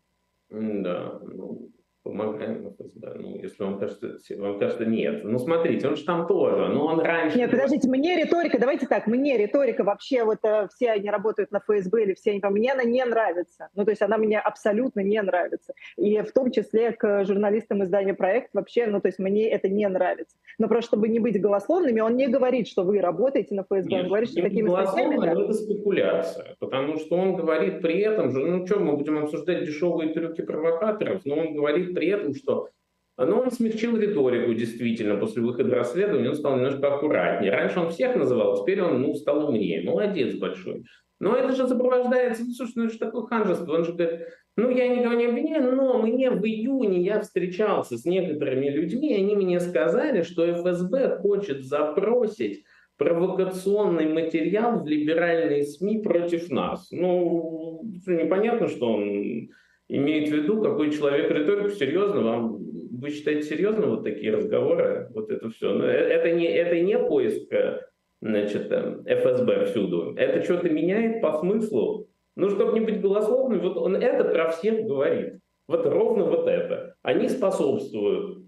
[0.50, 1.70] Да, ну,
[2.04, 3.16] помогаем ФСБ.
[3.16, 5.24] Ну, если вам кажется, вам кажется, нет.
[5.24, 7.38] Ну, смотрите, он же там тоже, но он раньше...
[7.38, 11.60] Нет, подождите, мне риторика, давайте так, мне риторика вообще, вот э, все они работают на
[11.60, 13.70] ФСБ или все они, мне она не нравится.
[13.76, 15.74] Ну, то есть она мне абсолютно не нравится.
[15.98, 19.88] И в том числе к журналистам издания «Проект» вообще, ну, то есть мне это не
[19.88, 20.38] нравится.
[20.58, 24.02] Но просто чтобы не быть голословными, он не говорит, что вы работаете на ФСБ, нет,
[24.02, 25.18] он говорит, что такими статьями...
[25.18, 25.32] Да.
[25.32, 30.14] это спекуляция, потому что он говорит при этом же, ну, что, мы будем обсуждать дешевые
[30.14, 32.70] трюки провокаторов, но он говорит при этом, что
[33.18, 37.52] но он смягчил риторику, действительно, после выхода расследования он стал немножко аккуратнее.
[37.52, 39.84] Раньше он всех называл, теперь он ну, стал умнее.
[39.84, 40.86] Молодец большой.
[41.20, 43.74] Но это же сопровождается, ну, слушай, ну это же такое ханжество.
[43.74, 44.22] Он же говорит,
[44.56, 49.22] ну я никого не обвиняю, но мне в июне я встречался с некоторыми людьми, и
[49.22, 52.64] они мне сказали, что ФСБ хочет запросить
[52.98, 56.88] провокационный материал в либеральные СМИ против нас.
[56.92, 59.50] Ну, непонятно, что он
[59.90, 65.32] имеет в виду, какой человек риторику серьезно вам вы считаете серьезно вот такие разговоры, вот
[65.32, 65.74] это все?
[65.74, 67.82] Ну, э, это не это не поиск э,
[68.22, 72.08] значит э, ФСБ всюду, это что-то меняет по смыслу.
[72.36, 75.40] Ну, чтобы не быть голословным, вот он это про всех говорит.
[75.68, 76.96] Вот ровно вот это.
[77.02, 78.46] Они способствуют.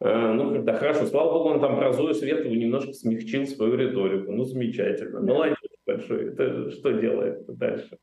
[0.00, 4.32] Ну, когда хорошо, слава богу, он там про Зою Светову немножко смягчил свою риторику.
[4.32, 5.20] Ну, замечательно.
[5.20, 6.32] Молодец большой.
[6.32, 7.98] Это что делает дальше?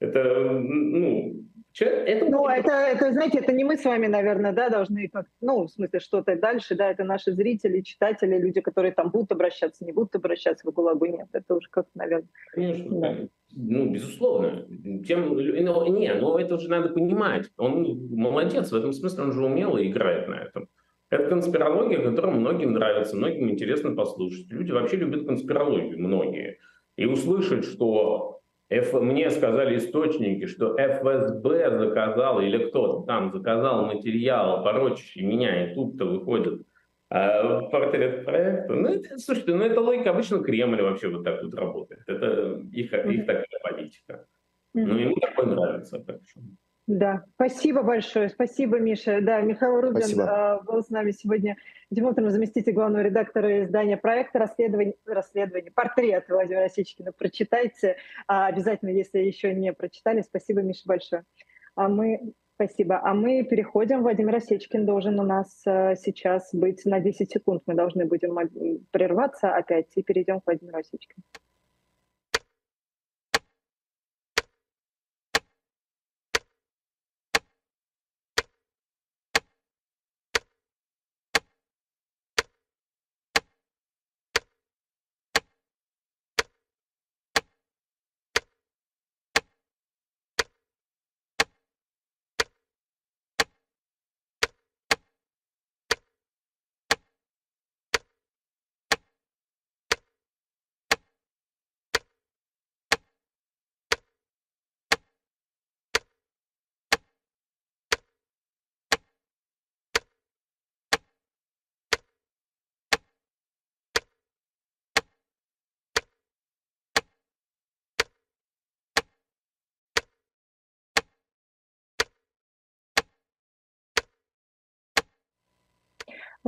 [0.00, 5.08] Это, ну, это, ну, это, это, знаете, это не мы с вами, наверное, да, должны,
[5.08, 9.32] как, ну, в смысле, что-то дальше, да, это наши зрители, читатели, люди, которые там будут
[9.32, 12.28] обращаться, не будут обращаться в ГУЛАГу, нет, это уже как-то, наверное.
[12.52, 13.16] Конечно, да.
[13.52, 14.66] ну, безусловно.
[15.06, 17.50] Тем, но, не, но это уже надо понимать.
[17.56, 20.68] Он молодец, в этом смысле он же умело играет на этом.
[21.10, 24.50] Это конспирология, которая многим нравится, многим интересно послушать.
[24.50, 26.58] Люди вообще любят конспирологию, многие.
[26.96, 28.37] И услышать, что
[28.70, 35.74] Ф, мне сказали источники, что ФСБ заказал, или кто-то там заказал материал, порочащий меня, и
[35.74, 36.62] тут-то выходит
[37.10, 38.74] э, портрет проекта.
[38.74, 42.02] Ну, это, слушайте, ну это логика обычно Кремль вообще вот так вот работает.
[42.06, 44.26] Это их, их такая политика.
[44.74, 45.98] Ну, ему такое нравится.
[46.00, 46.40] Так что.
[46.88, 48.30] Да, спасибо большое.
[48.30, 49.20] Спасибо, Миша.
[49.20, 50.62] Да, Михаил Рубин спасибо.
[50.66, 51.58] был с нами сегодня
[51.90, 57.12] Димон заместитель главного редактора издания проекта расследование, расследование портрет Владимира Осечкина.
[57.12, 60.22] Прочитайте а, обязательно, если еще не прочитали.
[60.22, 61.24] Спасибо, Миша, большое.
[61.76, 63.00] А мы Спасибо.
[63.04, 64.00] А мы переходим.
[64.00, 67.64] Владимир Осечкин должен у нас а, сейчас быть на 10 секунд.
[67.66, 68.34] Мы должны будем
[68.90, 71.22] прерваться опять и перейдем к Владимиру Осечкину.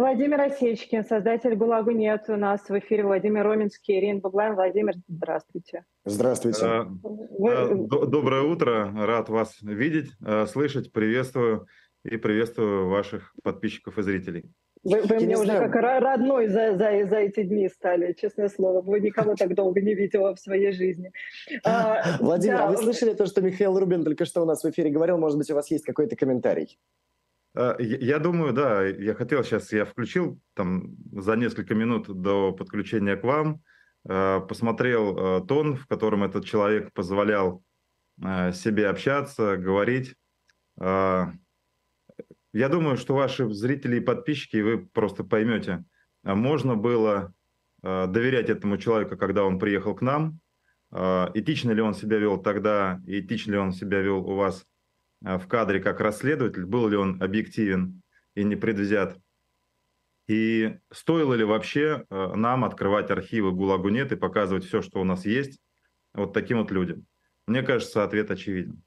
[0.00, 2.24] Владимир Осечкин, создатель «ГУЛАГу нет».
[2.28, 4.54] У нас в эфире Владимир Роминский, Ирина Баблайн.
[4.54, 5.84] Владимир, здравствуйте.
[6.06, 6.64] Здравствуйте.
[6.64, 7.52] А, Вы...
[7.52, 8.90] А, доброе утро.
[8.96, 10.90] Рад вас видеть, а, слышать.
[10.90, 11.66] Приветствую
[12.02, 14.44] и приветствую ваших подписчиков и зрителей.
[14.84, 15.70] Вы, вы мне уже знаю.
[15.70, 18.80] как родной за, за, за эти дни стали, честное слово.
[18.80, 21.12] Вы никого так долго не видела в своей жизни.
[22.20, 22.68] Владимир, да.
[22.68, 25.18] вы слышали то, что Михаил Рубин только что у нас в эфире говорил?
[25.18, 26.78] Может быть, у вас есть какой-то комментарий?
[27.54, 33.16] А, я думаю, да, я хотел сейчас, я включил там за несколько минут до подключения
[33.16, 33.62] к вам,
[34.08, 37.62] а, посмотрел а, тон, в котором этот человек позволял
[38.52, 40.14] себе общаться, говорить.
[40.78, 41.32] Я
[42.52, 45.86] думаю, что ваши зрители и подписчики, вы просто поймете,
[46.22, 47.32] можно было
[47.82, 50.38] доверять этому человеку, когда он приехал к нам,
[50.92, 54.66] этично ли он себя вел тогда, и этично ли он себя вел у вас
[55.20, 58.02] в кадре как расследователь, был ли он объективен
[58.35, 59.18] и не предвзят,
[60.30, 65.04] и стоило ли вообще э, нам открывать архивы ГУЛАГу нет и показывать все, что у
[65.04, 65.61] нас есть,
[66.14, 67.04] вот таким вот людям.
[67.48, 68.80] Мне кажется, ответ очевиден.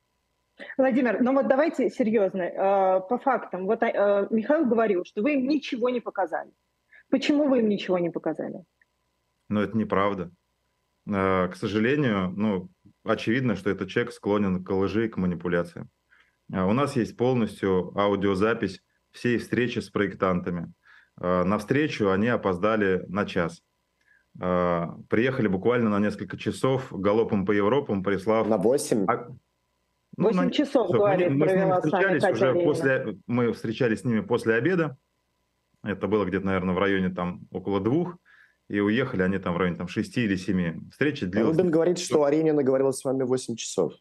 [0.78, 3.66] Владимир, ну вот давайте серьезно, э, по фактам.
[3.66, 6.50] Вот Михаил говорил, что вы им ничего не показали.
[7.10, 8.64] Почему вы им ничего не показали?
[9.50, 10.32] Ну, это неправда.
[11.06, 12.70] К сожалению, ну,
[13.04, 15.90] очевидно, что этот человек склонен к лжи и к манипуляциям.
[16.54, 20.72] А, у нас есть полностью аудиозапись всей встречи с проектантами.
[21.18, 23.62] А, на встречу они опоздали на час.
[24.40, 28.48] А, приехали буквально на несколько часов галопом по Европам, прислав...
[28.48, 29.06] На 8?
[30.16, 30.52] Ну, 8 на...
[30.52, 34.96] часов, говорит, мы, мы с ними встречались уже после, Мы встречались с ними после обеда.
[35.84, 38.16] Это было где-то, наверное, в районе там около двух.
[38.70, 40.76] И уехали они там в районе там, шести или семи.
[40.92, 41.58] Встреча длилась...
[41.58, 43.94] Рубин говорит, что Аренина говорила с вами 8 часов.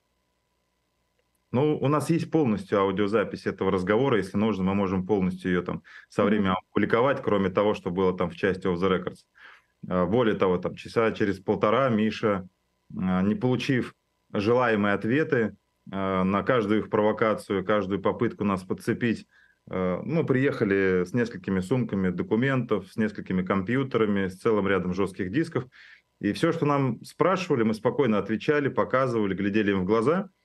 [1.53, 4.17] Ну, у нас есть полностью аудиозапись этого разговора.
[4.17, 8.31] Если нужно, мы можем полностью ее там со временем опубликовать, кроме того, что было там
[8.31, 9.19] в части of the records.
[9.87, 12.49] А, более того, там часа через полтора Миша,
[12.97, 13.95] а, не получив
[14.33, 15.55] желаемые ответы
[15.93, 19.27] а, на каждую их провокацию, каждую попытку нас подцепить,
[19.69, 25.67] ну, приехали с несколькими сумками документов, с несколькими компьютерами, с целым рядом жестких дисков.
[26.21, 30.31] И все, что нам спрашивали, мы спокойно отвечали, показывали, глядели им в глаза–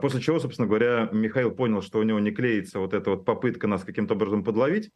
[0.00, 3.68] после чего, собственно говоря, Михаил понял, что у него не клеится вот эта вот попытка
[3.68, 4.90] нас каким-то образом подловить.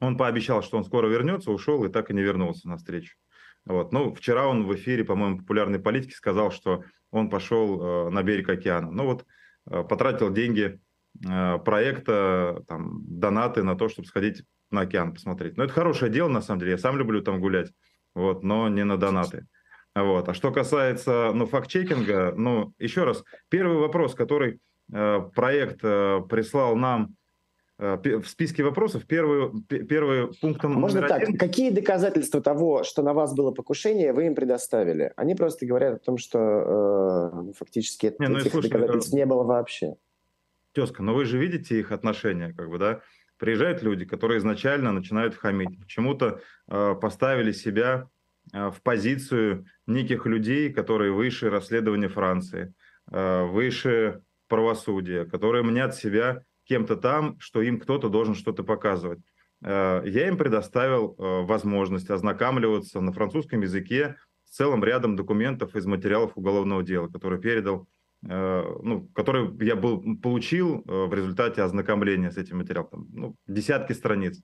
[0.00, 3.16] Он пообещал, что он скоро вернется, ушел и так и не вернулся на встречу.
[3.64, 3.92] Вот.
[3.92, 8.48] Ну, вчера он в эфире, по-моему, популярной политики сказал, что он пошел э, на берег
[8.48, 8.90] океана.
[8.90, 9.24] Ну вот,
[9.68, 10.80] э, потратил деньги
[11.26, 15.56] э, проекта, там, донаты на то, чтобы сходить на океан посмотреть.
[15.56, 16.72] Но это хорошее дело, на самом деле.
[16.72, 17.72] Я сам люблю там гулять,
[18.14, 19.46] вот, но не на донаты.
[19.96, 20.28] Вот.
[20.28, 24.60] А что касается ну, факт-чекинга, ну, еще раз, первый вопрос, который
[24.92, 27.16] э, проект э, прислал нам
[27.78, 31.38] э, в списке вопросов, первый, первый пунктом а Можно так, один...
[31.38, 35.14] какие доказательства того, что на вас было покушение, вы им предоставили?
[35.16, 39.24] Они просто говорят о том, что э, ну, фактически не, ну, этих слушай, доказательств не
[39.24, 39.94] было вообще.
[40.72, 43.00] Тезка, но вы же видите их отношения, как бы, да?
[43.38, 48.10] Приезжают люди, которые изначально начинают хамить, почему-то э, поставили себя
[48.52, 52.74] в позицию неких людей, которые выше расследования Франции,
[53.10, 59.20] э, выше правосудия, которые мнят себя кем-то там, что им кто-то должен что-то показывать.
[59.64, 66.32] Э, я им предоставил возможность ознакомливаться на французском языке с целым рядом документов из материалов
[66.36, 67.88] уголовного дела, которые передал,
[68.22, 73.08] ну, которые я был, получил в результате ознакомления с этим материалом.
[73.12, 74.40] Ну, десятки страниц.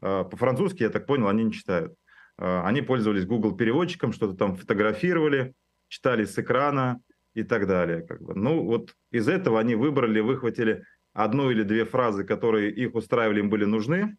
[0.00, 1.94] По-французски, я так понял, они не читают.
[2.38, 5.54] А, они пользовались Google переводчиком, что-то там фотографировали,
[5.88, 7.00] читали с экрана
[7.34, 8.02] и так далее.
[8.02, 8.34] Как бы.
[8.34, 13.50] Ну вот из этого они выбрали, выхватили одну или две фразы, которые их устраивали, им
[13.50, 14.16] были нужны,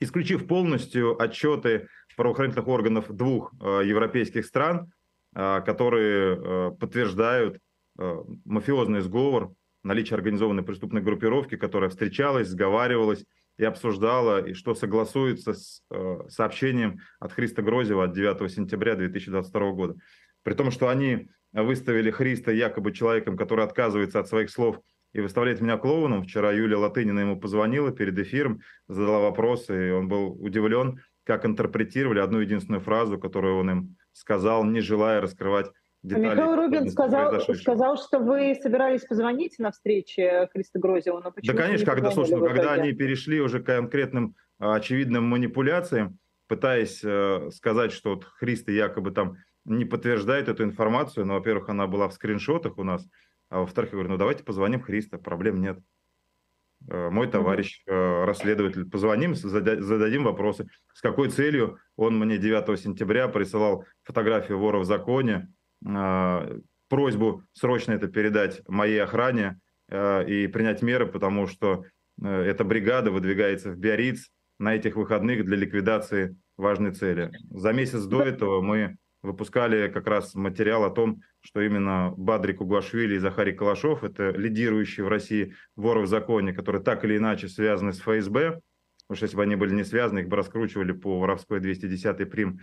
[0.00, 4.92] исключив полностью отчеты правоохранительных органов двух э, европейских стран,
[5.34, 7.60] э, которые э, подтверждают
[7.98, 9.52] э, мафиозный сговор,
[9.84, 13.24] наличие организованной преступной группировки, которая встречалась, сговаривалась
[13.58, 19.72] и обсуждала, и что согласуется с э, сообщением от Христа Грозева от 9 сентября 2022
[19.72, 19.96] года.
[20.44, 24.80] При том, что они выставили Христа якобы человеком, который отказывается от своих слов
[25.12, 26.22] и выставляет меня клоуном.
[26.22, 32.20] Вчера Юлия Латынина ему позвонила перед эфиром, задала вопросы, и он был удивлен, как интерпретировали
[32.20, 35.70] одну единственную фразу, которую он им сказал, не желая раскрывать
[36.08, 36.26] детали.
[36.26, 41.62] Михаил Рубин сказал, сказал, что вы собирались позвонить на встрече Христа Грозева, но почему Да,
[41.62, 46.18] конечно, когда, слушай, когда они перешли уже к конкретным а, очевидным манипуляциям,
[46.48, 51.86] пытаясь э, сказать, что вот Христа якобы там не подтверждает эту информацию, но, во-первых, она
[51.86, 53.06] была в скриншотах у нас,
[53.50, 55.78] а во-вторых, я говорю, ну давайте позвоним Христа, проблем нет.
[56.88, 60.68] Э, мой товарищ, э, расследователь, позвоним, зададим вопросы.
[60.92, 65.52] С какой целью он мне 9 сентября присылал фотографию вора в законе,
[66.88, 69.60] просьбу срочно это передать моей охране
[69.90, 71.84] а, и принять меры, потому что
[72.22, 77.30] э, эта бригада выдвигается в Биарриц на этих выходных для ликвидации важной цели.
[77.50, 83.16] За месяц до этого мы выпускали как раз материал о том, что именно Бадри Кугуашвили
[83.16, 87.92] и Захарий Калашов– это лидирующие в России воры в законе, которые так или иначе связаны
[87.92, 88.60] с ФСБ,
[89.06, 92.60] потому что если бы они были не связаны, их бы раскручивали по воровской 210 прим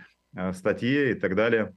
[0.52, 1.74] статье и так далее.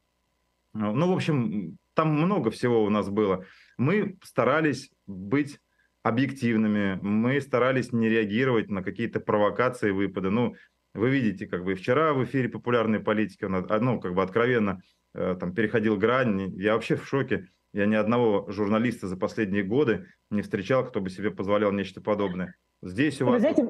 [0.74, 3.46] Ну, в общем, там много всего у нас было.
[3.78, 5.60] Мы старались быть
[6.04, 10.30] объективными, мы старались не реагировать на какие-то провокации, выпады.
[10.30, 10.56] Ну,
[10.94, 14.82] вы видите, как бы вчера в эфире популярной политики, он, ну, как бы откровенно
[15.14, 16.54] э, там переходил грань.
[16.56, 17.48] Я вообще в шоке.
[17.74, 22.56] Я ни одного журналиста за последние годы не встречал, кто бы себе позволял нечто подобное.
[22.82, 23.36] Здесь у вас...
[23.36, 23.70] Вы знаете,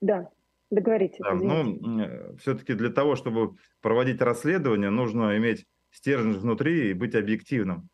[0.00, 0.30] да,
[0.70, 1.18] договорите.
[1.20, 7.14] Да, ну, э, все-таки для того, чтобы проводить расследование, нужно иметь стержень внутри и быть
[7.14, 7.88] объективным.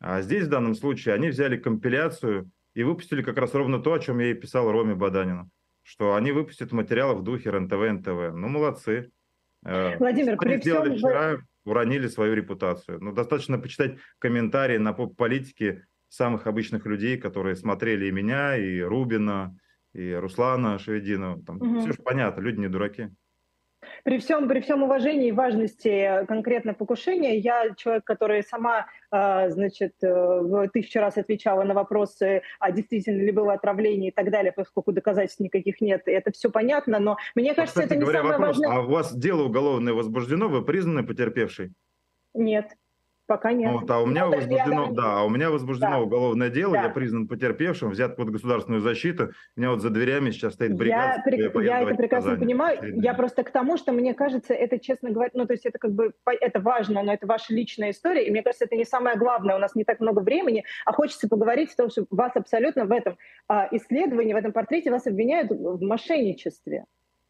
[0.00, 3.98] А здесь в данном случае они взяли компиляцию и выпустили как раз ровно то, о
[3.98, 5.50] чем я и писал Роме Баданину,
[5.82, 8.34] что они выпустят материалы в духе РНТВ, НТВ.
[8.34, 9.10] Ну, молодцы.
[9.64, 11.08] Э, Владимир, что они сделали всем...
[11.08, 13.02] вчера, уронили свою репутацию.
[13.02, 19.56] Ну, достаточно почитать комментарии на поп-политике самых обычных людей, которые смотрели и меня, и Рубина,
[19.92, 21.42] и Руслана Шеведина.
[21.44, 21.80] Там угу.
[21.80, 23.10] все же понятно, люди не дураки.
[24.08, 29.92] При всем, при всем уважении и важности конкретно покушения, я человек, который сама, а, значит,
[30.02, 34.92] э, тысячу раз отвечала на вопросы, а действительно ли было отравление и так далее, поскольку
[34.92, 36.04] доказательств никаких нет.
[36.06, 38.78] Это все понятно, но мне кажется, а, кстати, это не говоря, самое вопрос, важное.
[38.78, 41.74] А у вас дело уголовное возбуждено, вы признаны потерпевшей?
[42.32, 42.64] Нет.
[43.28, 43.70] Пока нет.
[43.72, 44.92] Вот, а у меня ну, возбуждено, я...
[44.92, 46.00] да, у меня возбуждено да.
[46.00, 46.84] уголовное дело, да.
[46.84, 49.32] я признан потерпевшим, взят под государственную защиту.
[49.54, 51.22] У меня вот за дверями сейчас стоит бригада.
[51.26, 52.38] Я, я, я это прекрасно показания.
[52.38, 53.02] понимаю.
[53.02, 55.92] Я просто к тому, что мне кажется, это, честно говоря, ну, то есть это как
[55.92, 59.56] бы, это важно, но это ваша личная история, и мне кажется, это не самое главное,
[59.56, 62.92] у нас не так много времени, а хочется поговорить о том, что вас абсолютно в
[62.92, 66.86] этом а, исследовании, в этом портрете вас обвиняют в мошенничестве.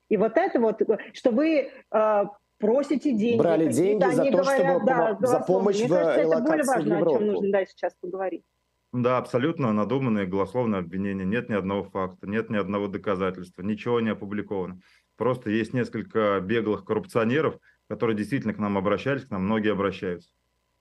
[0.09, 0.81] И вот это вот,
[1.13, 3.39] что вы а, просите деньги.
[3.39, 6.99] Брали деньги за то, говорят, чтобы да, за помощь Мне в кажется, это более важно,
[6.99, 8.45] о чем нужно дальше сейчас поговорить.
[8.93, 11.25] Да, абсолютно надуманные голословные обвинения.
[11.25, 14.81] Нет ни одного факта, нет ни одного доказательства, ничего не опубликовано.
[15.17, 20.31] Просто есть несколько беглых коррупционеров, которые действительно к нам обращались, к нам многие обращаются.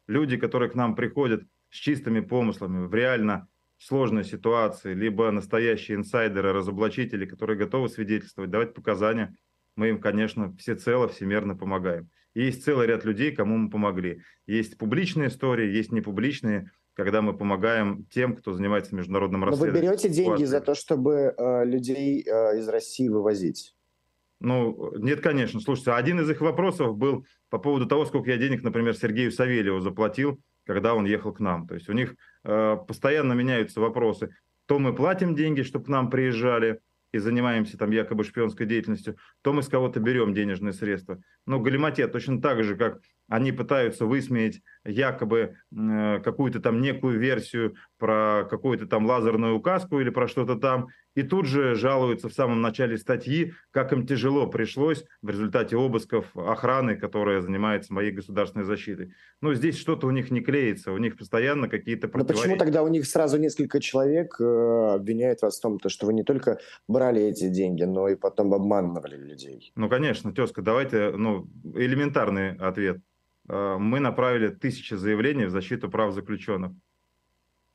[0.07, 6.53] Люди, которые к нам приходят с чистыми помыслами в реально сложной ситуации, либо настоящие инсайдеры,
[6.53, 9.35] разоблачители, которые готовы свидетельствовать, давать показания–
[9.77, 12.09] мы им, конечно, всецело, всемерно помогаем.
[12.33, 14.21] И есть целый ряд людей, кому мы помогли.
[14.45, 19.85] Есть публичные истории, есть непубличные, когда мы помогаем тем, кто занимается международным расследованием.
[19.85, 23.75] Но вы берете деньги за то, чтобы э, людей э, из России вывозить?
[24.39, 25.59] Ну, нет, конечно.
[25.59, 29.79] Слушайте, один из их вопросов был по поводу того, сколько я денег, например, Сергею Савельеву
[29.79, 31.67] заплатил, когда он ехал к нам.
[31.67, 34.29] То есть у них э, постоянно меняются вопросы.
[34.65, 36.81] То мы платим деньги, чтобы к нам приезжали,
[37.11, 41.21] и занимаемся там якобы шпионской деятельностью, то мы с кого-то берем денежные средства.
[41.45, 47.75] Но галиматья точно так же, как они пытаются высмеять якобы э, какую-то там некую версию
[47.97, 52.61] про какую-то там лазерную указку или про что-то там, и тут же жалуются в самом
[52.61, 59.13] начале статьи, как им тяжело пришлось в результате обысков охраны, которая занимается моей государственной защитой.
[59.41, 62.87] Ну, здесь что-то у них не клеится, у них постоянно какие-то Но почему тогда у
[62.87, 64.43] них сразу несколько человек э,
[64.93, 69.17] обвиняют вас в том, что вы не только брали эти деньги, но и потом обманывали
[69.17, 69.71] людей?
[69.75, 72.99] Ну, конечно, тезка, давайте, ну, элементарный ответ–
[73.47, 76.73] мы направили тысячи заявлений в защиту прав заключенных.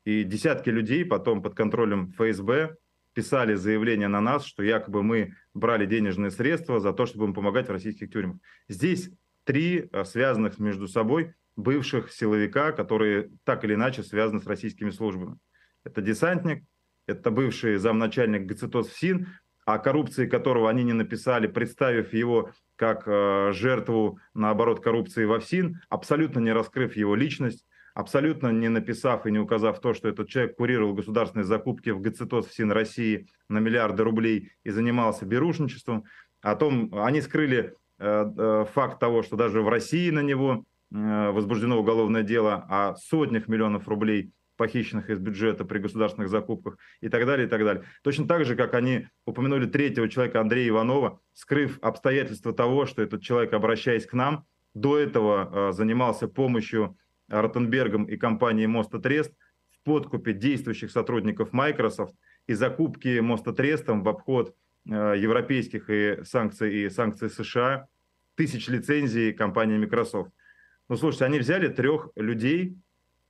[0.05, 2.75] И десятки людей потом под контролем ФСБ
[3.13, 7.67] писали заявления на нас, что якобы мы брали денежные средства за то, чтобы им помогать
[7.67, 8.37] в российских тюрьмах.
[8.67, 9.09] Здесь
[9.43, 15.37] три э, связанных между собой бывших силовика, которые так или иначе связаны с российскими службами.
[15.83, 16.63] Это десантник,
[17.05, 19.27] это бывший замначальник ГЦТОС ФСИН,
[19.65, 25.81] о коррупции которого они не написали, представив его как э, жертву, наоборот, коррупции во ФСИН,
[25.89, 30.55] абсолютно не раскрыв его личность, абсолютно не написав и не указав то, что этот человек
[30.57, 36.05] курировал государственные закупки в ГЦТОС ФСИН России на миллиарды рублей и занимался берушничеством.
[36.41, 41.29] О том, они скрыли э, э, факт того, что даже в России на него э,
[41.31, 44.31] возбуждено уголовное дело о сотнях миллионов рублей
[44.63, 47.83] похищенных из бюджета при государственных закупках и так далее, и так далее.
[48.01, 53.21] Точно так же, как они упомянули третьего человека Андрея Иванова, скрыв обстоятельства того, что этот
[53.21, 56.97] человек, обращаясь к нам, до этого э, занимался помощью
[57.27, 59.33] Ротенбергом и компании Мостотрест
[59.69, 62.15] в подкупе действующих сотрудников Microsoft
[62.47, 64.55] и закупки Мостотрестом в обход
[64.89, 67.87] э, европейских и санкций и санкций США
[68.35, 70.31] тысяч лицензий компании Microsoft.
[70.87, 72.77] Ну, слушайте, они взяли трех людей,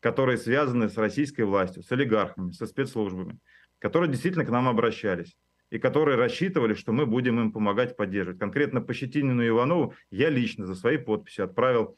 [0.04, 3.40] которые связаны с российской властью, с олигархами, со спецслужбами,
[3.80, 5.38] которые действительно к нам обращались
[5.70, 8.38] и которые рассчитывали, что мы будем им помогать, поддерживать.
[8.38, 11.98] Конкретно по Щетинину и Иванову я лично за своей подписью отправил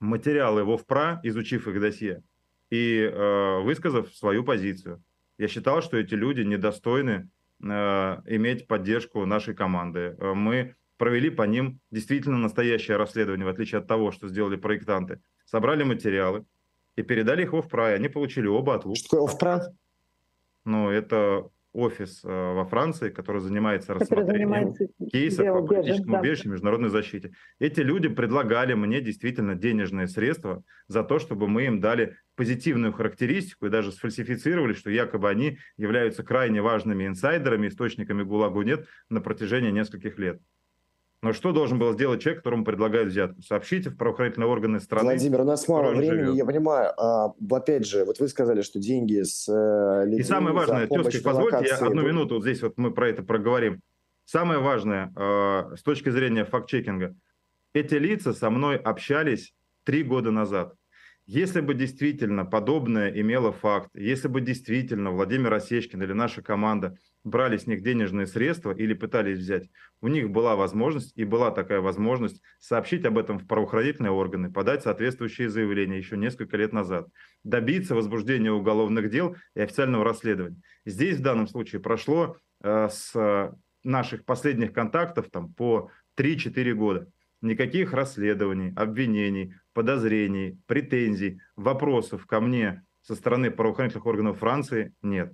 [0.00, 2.24] материалы в ОФПРА, изучив их досье,
[2.70, 5.00] и э, высказав свою позицию.
[5.38, 7.30] Я считал, что эти люди недостойны
[7.62, 7.66] э,
[8.26, 10.16] иметь поддержку нашей команды.
[10.18, 15.20] Э, мы провели по ним действительно настоящее расследование, в отличие от того, что сделали проектанты.
[15.44, 16.44] Собрали материалы
[16.98, 19.72] и передали их в ОФПРА, и они получили оба от Что такое ОФПРА?
[20.64, 26.18] Ну, это офис э, во Франции, который занимается который рассмотрением занимается кейсов о политическом да.
[26.18, 27.32] убежище и международной защите.
[27.60, 33.66] Эти люди предлагали мне действительно денежные средства за то, чтобы мы им дали позитивную характеристику
[33.66, 39.70] и даже сфальсифицировали, что якобы они являются крайне важными инсайдерами, источниками ГУЛАГу нет на протяжении
[39.70, 40.40] нескольких лет.
[41.20, 43.42] Но что должен был сделать человек, которому предлагают взятку?
[43.42, 45.04] Сообщите в правоохранительные органы страны.
[45.04, 46.34] Владимир, у нас мало времени, живет.
[46.36, 46.92] я понимаю.
[46.96, 51.66] А, опять же, вот вы сказали, что деньги с э, И самое важное, тезки, позвольте,
[51.68, 53.80] я одну минуту, вот здесь вот мы про это проговорим.
[54.26, 57.16] Самое важное, э, с точки зрения факт-чекинга,
[57.72, 59.54] эти лица со мной общались
[59.84, 60.74] три года назад.
[61.26, 66.96] Если бы действительно подобное имело факт, если бы действительно Владимир Осечкин или наша команда
[67.28, 69.68] брали с них денежные средства или пытались взять,
[70.00, 74.82] у них была возможность и была такая возможность сообщить об этом в правоохранительные органы, подать
[74.82, 77.08] соответствующие заявления еще несколько лет назад,
[77.44, 80.60] добиться возбуждения уголовных дел и официального расследования.
[80.84, 83.52] Здесь в данном случае прошло э, с
[83.84, 87.08] наших последних контактов там, по 3-4 года.
[87.40, 95.32] Никаких расследований, обвинений, подозрений, претензий, вопросов ко мне со стороны правоохранительных органов Франции нет.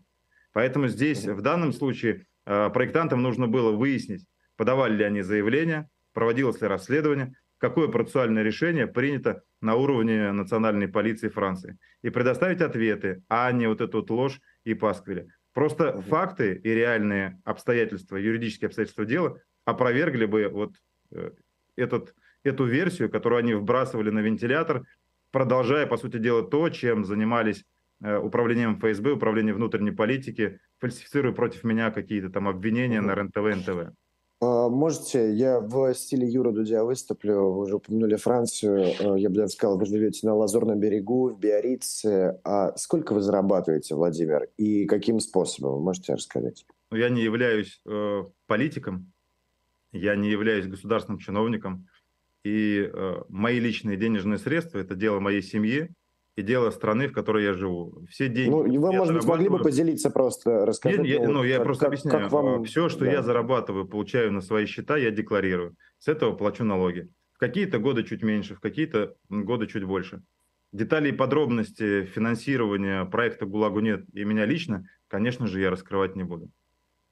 [0.54, 4.24] Поэтому здесь в данном случае э, проектантам нужно было выяснить,
[4.56, 11.28] подавали ли они заявление, проводилось ли расследование, какое процессуальное решение принято на уровне национальной полиции
[11.28, 11.76] Франции.
[12.02, 15.28] И предоставить ответы, а не вот эту вот ложь и пасквили.
[15.52, 20.74] Просто факты и реальные обстоятельства, юридические обстоятельства дела опровергли бы вот
[21.10, 21.32] э,
[21.74, 24.84] этот, эту версию, которую они вбрасывали на вентилятор,
[25.32, 27.64] продолжая, по сути дела, то, чем занимались
[28.22, 33.94] управлением ФСБ, управлением внутренней политики, фальсифицируя против меня какие-то там обвинения на РНТВ, НТВ.
[34.44, 39.36] А, можете, я в стиле Юра Дудя выступлю, вы уже упомянули Францию, э, я бы
[39.36, 42.40] даже сказал, вы живете на Лазурном берегу, в Биорице.
[42.44, 46.66] А сколько вы зарабатываете, Владимир, и каким способом, вы можете рассказать?
[46.90, 49.12] Ну, я не являюсь э, политиком,
[49.92, 51.86] я не являюсь государственным чиновником,
[52.44, 55.90] и э, мои личные денежные средства– это дело моей семьи
[56.36, 58.04] и дело страны, в которой я живу.
[58.08, 58.50] Все деньги.
[58.50, 61.00] Ну, вы, может быть, могли бы поделиться просто, рассказать.
[61.00, 62.24] Нет, я, ну, я как, просто как, объясняю.
[62.24, 62.64] Как вам...
[62.64, 63.12] Все, что да.
[63.12, 65.76] я зарабатываю, получаю на свои счета, я декларирую.
[65.98, 67.08] С этого плачу налоги.
[67.34, 70.22] В какие-то годы чуть меньше, в какие-то годы чуть больше.
[70.72, 76.24] Детали и подробности финансирования проекта «ГУЛАГу нет» и меня лично, конечно же, я раскрывать не
[76.24, 76.50] буду.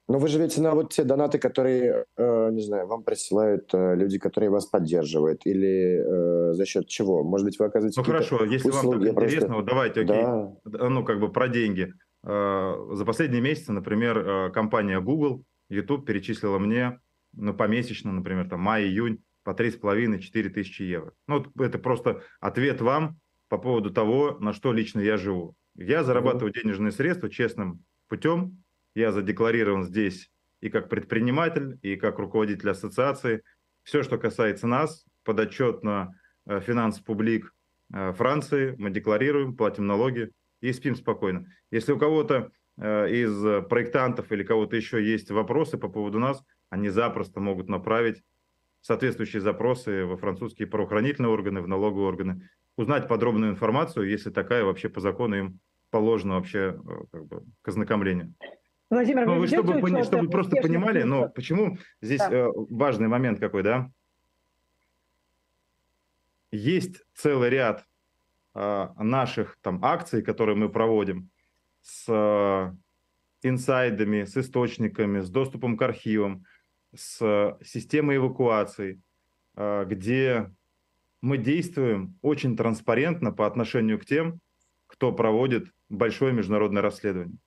[0.08, 4.18] Но вы живете на вот те донаты, которые, э, не знаю, вам присылают э, люди,
[4.18, 7.22] которые вас поддерживают, или э, за счет чего?
[7.22, 9.70] Может быть, вы оказываете Ну хорошо, если услуги, вам так интересно, просто...
[9.70, 10.22] давайте, окей,
[10.64, 10.88] да.
[10.88, 11.92] ну как бы про деньги.
[12.24, 17.00] Э, за последние месяцы, например, э, компания Google, YouTube перечислила мне,
[17.32, 21.12] ну помесячно, например, там май-июнь, по 3,5-4 тысячи евро.
[21.26, 25.54] Ну, это просто ответ вам по поводу того, на что лично я живу.
[25.74, 26.62] Я зарабатываю mm-hmm.
[26.62, 28.61] денежные средства честным путем,
[28.94, 30.30] я задекларирован здесь
[30.60, 33.42] и как предприниматель, и как руководитель ассоциации.
[33.82, 37.52] Все, что касается нас, подотчетно э, финанс публик
[37.92, 40.30] э, Франции, мы декларируем, платим налоги
[40.60, 41.46] и спим спокойно.
[41.70, 46.90] Если у кого-то э, из проектантов или кого-то еще есть вопросы по поводу нас, они
[46.90, 48.22] запросто могут направить
[48.82, 54.88] соответствующие запросы во французские правоохранительные органы, в налоговые органы, узнать подробную информацию, если такая вообще
[54.88, 56.80] по закону им положена вообще
[57.12, 58.34] как бы, к ознакомлению.
[58.92, 62.30] Владимир, ну, вы чтобы, пони, чтобы просто понимали, но почему здесь да.
[62.30, 63.90] э, важный момент какой, да?
[66.50, 67.86] Есть целый ряд
[68.54, 71.30] э, наших там акций, которые мы проводим
[71.80, 72.76] с э,
[73.48, 76.44] инсайдами, с источниками, с доступом к архивам,
[76.94, 79.00] с системой эвакуации,
[79.56, 80.52] э, где
[81.22, 84.40] мы действуем очень транспарентно по отношению к тем,
[84.86, 87.38] кто проводит большое международное расследование.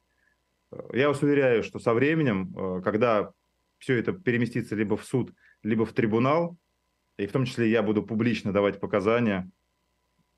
[0.93, 3.31] Я вас уверяю, что со временем, э, когда
[3.77, 6.57] все это переместится либо в суд, либо в трибунал,
[7.17, 9.49] и в том числе я буду публично давать показания,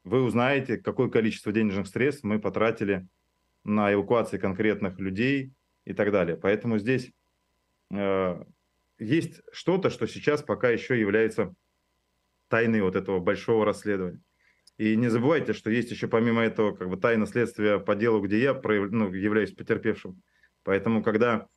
[0.04, 3.08] вы узнаете, какое количество денежных средств мы потратили
[3.64, 5.52] на эвакуации конкретных людей
[5.86, 6.38] и так далее.
[6.38, 7.12] Поэтому здесь
[7.92, 8.44] э,
[9.00, 11.54] есть что-то, что сейчас пока еще является
[12.48, 14.22] тайной вот этого большого расследования.
[14.78, 18.40] И не забывайте, что есть еще помимо этого как бы тайна следствия по делу, где
[18.40, 18.92] я прояв...
[18.92, 20.22] ну, являюсь потерпевшим.
[20.64, 21.48] Поэтому, когда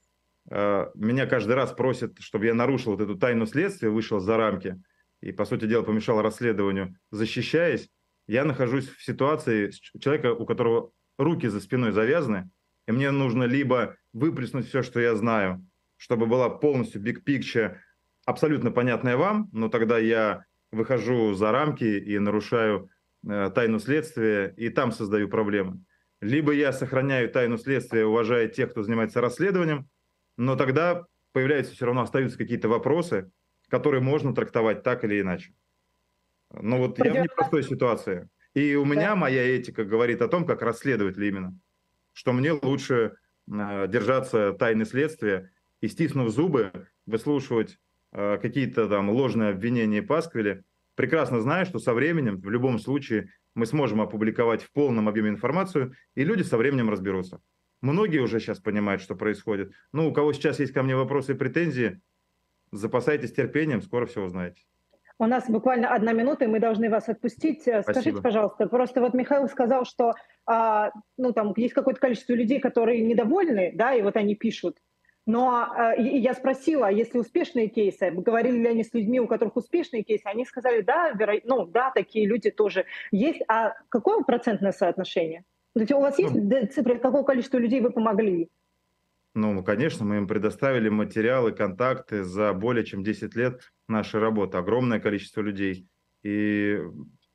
[0.50, 4.80] э, меня каждый раз просят, чтобы я нарушил вот эту тайну следствия, вышел за рамки
[5.20, 7.90] и, по сути дела, помешал расследованию, защищаясь,
[8.26, 12.48] я нахожусь в ситуации человека, у которого руки за спиной завязаны,
[12.86, 15.66] и мне нужно либо выплеснуть все, что я знаю,
[15.96, 17.76] чтобы была полностью big picture,
[18.24, 22.88] абсолютно понятная вам, но тогда я выхожу за рамки и нарушаю
[23.26, 25.84] тайну следствия, и там создаю проблемы.
[26.20, 29.88] Либо я сохраняю тайну следствия, уважая тех, кто занимается расследованием,
[30.36, 33.30] но тогда появляются все равно остаются какие-то вопросы,
[33.68, 35.54] которые можно трактовать так или иначе.
[36.52, 38.28] Но вот я в непростой ситуации.
[38.54, 41.56] И у меня моя этика говорит о том, как расследователь именно,
[42.12, 43.14] что мне лучше
[43.48, 46.72] э, держаться тайны следствия и, стиснув зубы,
[47.06, 47.78] выслушивать
[48.12, 50.64] э, какие-то там ложные обвинения и пасквили,
[50.94, 55.94] прекрасно зная, что со временем, в любом случае, мы сможем опубликовать в полном объеме информацию,
[56.14, 57.40] и люди со временем разберутся.
[57.80, 59.72] Многие уже сейчас понимают, что происходит.
[59.92, 62.00] Ну, у кого сейчас есть ко мне вопросы и претензии,
[62.72, 64.62] запасайтесь терпением, скоро все узнаете.
[65.18, 67.68] У нас буквально одна минута, и мы должны вас отпустить.
[67.68, 67.92] Э, Спасибо.
[67.92, 70.14] Скажите, пожалуйста, просто вот Михаил сказал, что
[70.46, 74.78] а, ну, там есть какое-то количество людей, которые недовольны, да, и вот они пишут.
[75.30, 79.56] Но а, я спросила, а если успешные кейсы, говорили ли они с людьми, у которых
[79.56, 81.34] успешные кейсы, они сказали, да, веро...
[81.44, 83.40] ну да, такие люди тоже есть.
[83.46, 85.44] А какое процентное соотношение?
[85.74, 88.48] У вас есть ну, цифры, какого количества людей вы помогли?
[89.36, 94.58] Ну, конечно, мы им предоставили материалы, контакты за более чем 10 лет нашей работы.
[94.58, 95.86] Огромное количество людей.
[96.24, 96.80] И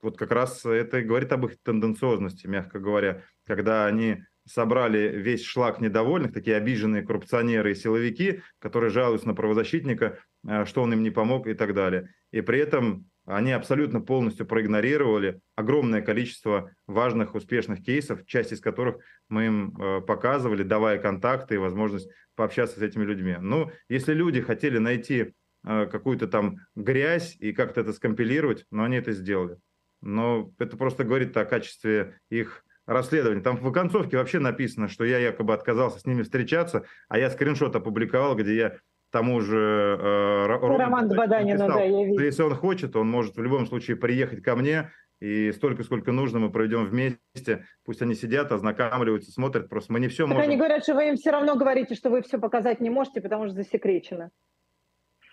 [0.02, 5.44] вот как раз это и говорит об их тенденциозности, мягко говоря, когда они собрали весь
[5.44, 11.04] шлак недовольных, такие обиженные коррупционеры и силовики, которые жалуются на правозащитника, э, что он им
[11.04, 12.14] не помог и так далее.
[12.32, 18.98] И при этом они абсолютно полностью проигнорировали огромное количество важных, успешных кейсов, часть из которых
[19.30, 23.38] мы им э, показывали, давая контакты и возможность пообщаться с этими людьми.
[23.40, 25.34] Ну, если люди хотели найти
[25.66, 29.58] э, какую-то там грязь и как-то это скомпилировать, но они это сделали.
[30.02, 33.42] Но это просто говорит о качестве их расследования.
[33.42, 37.76] Там в оконцовке вообще написано, что я якобы отказался с ними встречаться, а я скриншот
[37.76, 38.78] опубликовал, где я
[39.12, 42.22] тому же э, Роман Баданину, да, я вижу.
[42.22, 46.40] Если он хочет, он может в любом случае приехать ко мне, и столько, сколько нужно,
[46.40, 47.66] мы проведем вместе.
[47.86, 49.70] Пусть они сидят, ознакомливаются, смотрят.
[49.70, 50.50] Просто мы не все так можем...
[50.50, 53.46] они говорят, что вы им все равно говорите, что вы все показать не можете, потому
[53.46, 54.32] что засекречено.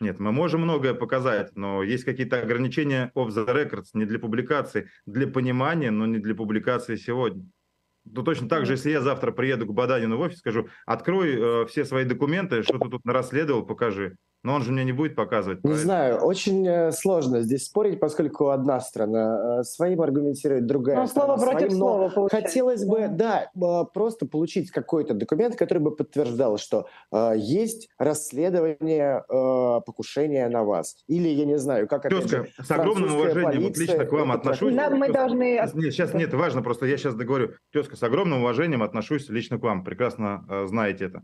[0.03, 4.90] Нет, мы можем многое показать, но есть какие-то ограничения off the records, не для публикации,
[5.07, 7.46] для понимания, но не для публикации сегодня.
[8.05, 11.66] Ну, точно так же, если я завтра приеду к Баданину в офис, скажу, открой э,
[11.66, 14.16] все свои документы, что ты тут расследовал, покажи.
[14.45, 15.62] Но он же мне не будет показывать.
[15.62, 21.07] Не знаю, очень э, сложно здесь спорить, поскольку одна страна э, своим аргументирует, другая Но
[21.07, 22.49] страна слово против слова получается.
[22.49, 29.24] Хотелось бы, да, э, просто получить какой-то документ, который бы подтверждал, что э, есть расследование
[29.28, 30.97] э, покушения на вас.
[31.07, 32.20] Или, я не знаю, как это...
[32.20, 34.74] Тезка, с огромным уважением, вот лично к вам отношусь.
[34.74, 35.61] Нам мы должны...
[35.74, 37.53] Нет, сейчас нет, важно, просто я сейчас договорю.
[37.72, 41.22] Тезка, с огромным уважением отношусь лично к вам, прекрасно э, знаете это.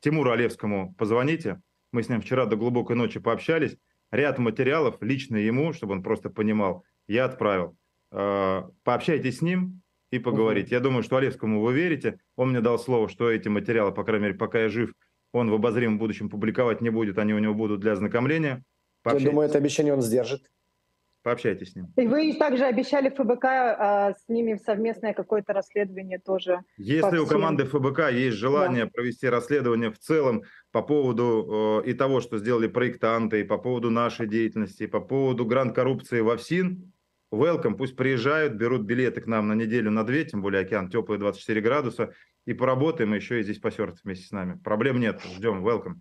[0.00, 1.60] Тимуру Олевскому позвоните,
[1.94, 3.76] мы с ним вчера до глубокой ночи пообщались.
[4.10, 7.76] Ряд материалов лично ему, чтобы он просто понимал, я отправил.
[8.10, 9.80] А, пообщайтесь с ним
[10.10, 10.66] и поговорите.
[10.66, 10.74] Угу.
[10.74, 12.18] Я думаю, что Олевскому вы верите.
[12.36, 14.92] Он мне дал слово, что эти материалы, по крайней мере, пока я жив,
[15.32, 18.62] он в обозримом будущем публиковать не будет, они у него будут для ознакомления.
[19.04, 20.50] Я думаю, это обещание он сдержит.
[21.24, 21.86] Пообщайтесь с ним.
[21.96, 26.60] И вы также обещали ФБК а, с ними совместное какое-то расследование тоже.
[26.76, 28.90] Если у команды ФБК есть желание да.
[28.92, 33.90] провести расследование в целом по поводу э, и того, что сделали проектанты, и по поводу
[33.90, 36.92] нашей деятельности, и по поводу гранд коррупции во ФСИН,
[37.32, 41.18] welcome, пусть приезжают, берут билеты к нам на неделю, на две, тем более океан теплый
[41.18, 42.12] 24 градуса,
[42.44, 44.60] и поработаем, еще и здесь посердце вместе с нами.
[44.62, 45.94] Проблем нет, ждем, welcome.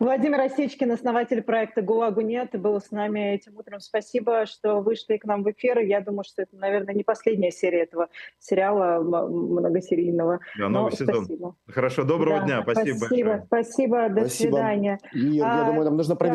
[0.00, 3.80] Владимир Осечкин, основатель проекта «ГУЛАГу нет», был с нами этим утром.
[3.80, 5.78] Спасибо, что вышли к нам в эфир.
[5.78, 8.08] Я думаю, что это, наверное, не последняя серия этого
[8.38, 10.40] сериала многосерийного.
[10.58, 11.24] Да, новый Но сезон.
[11.24, 11.56] Спасибо.
[11.68, 12.62] Хорошо, доброго да, дня.
[12.62, 13.46] Спасибо, спасибо большое.
[13.46, 14.56] Спасибо, до спасибо.
[14.56, 14.98] свидания.
[15.12, 16.32] И, а, я думаю, нам нужно провести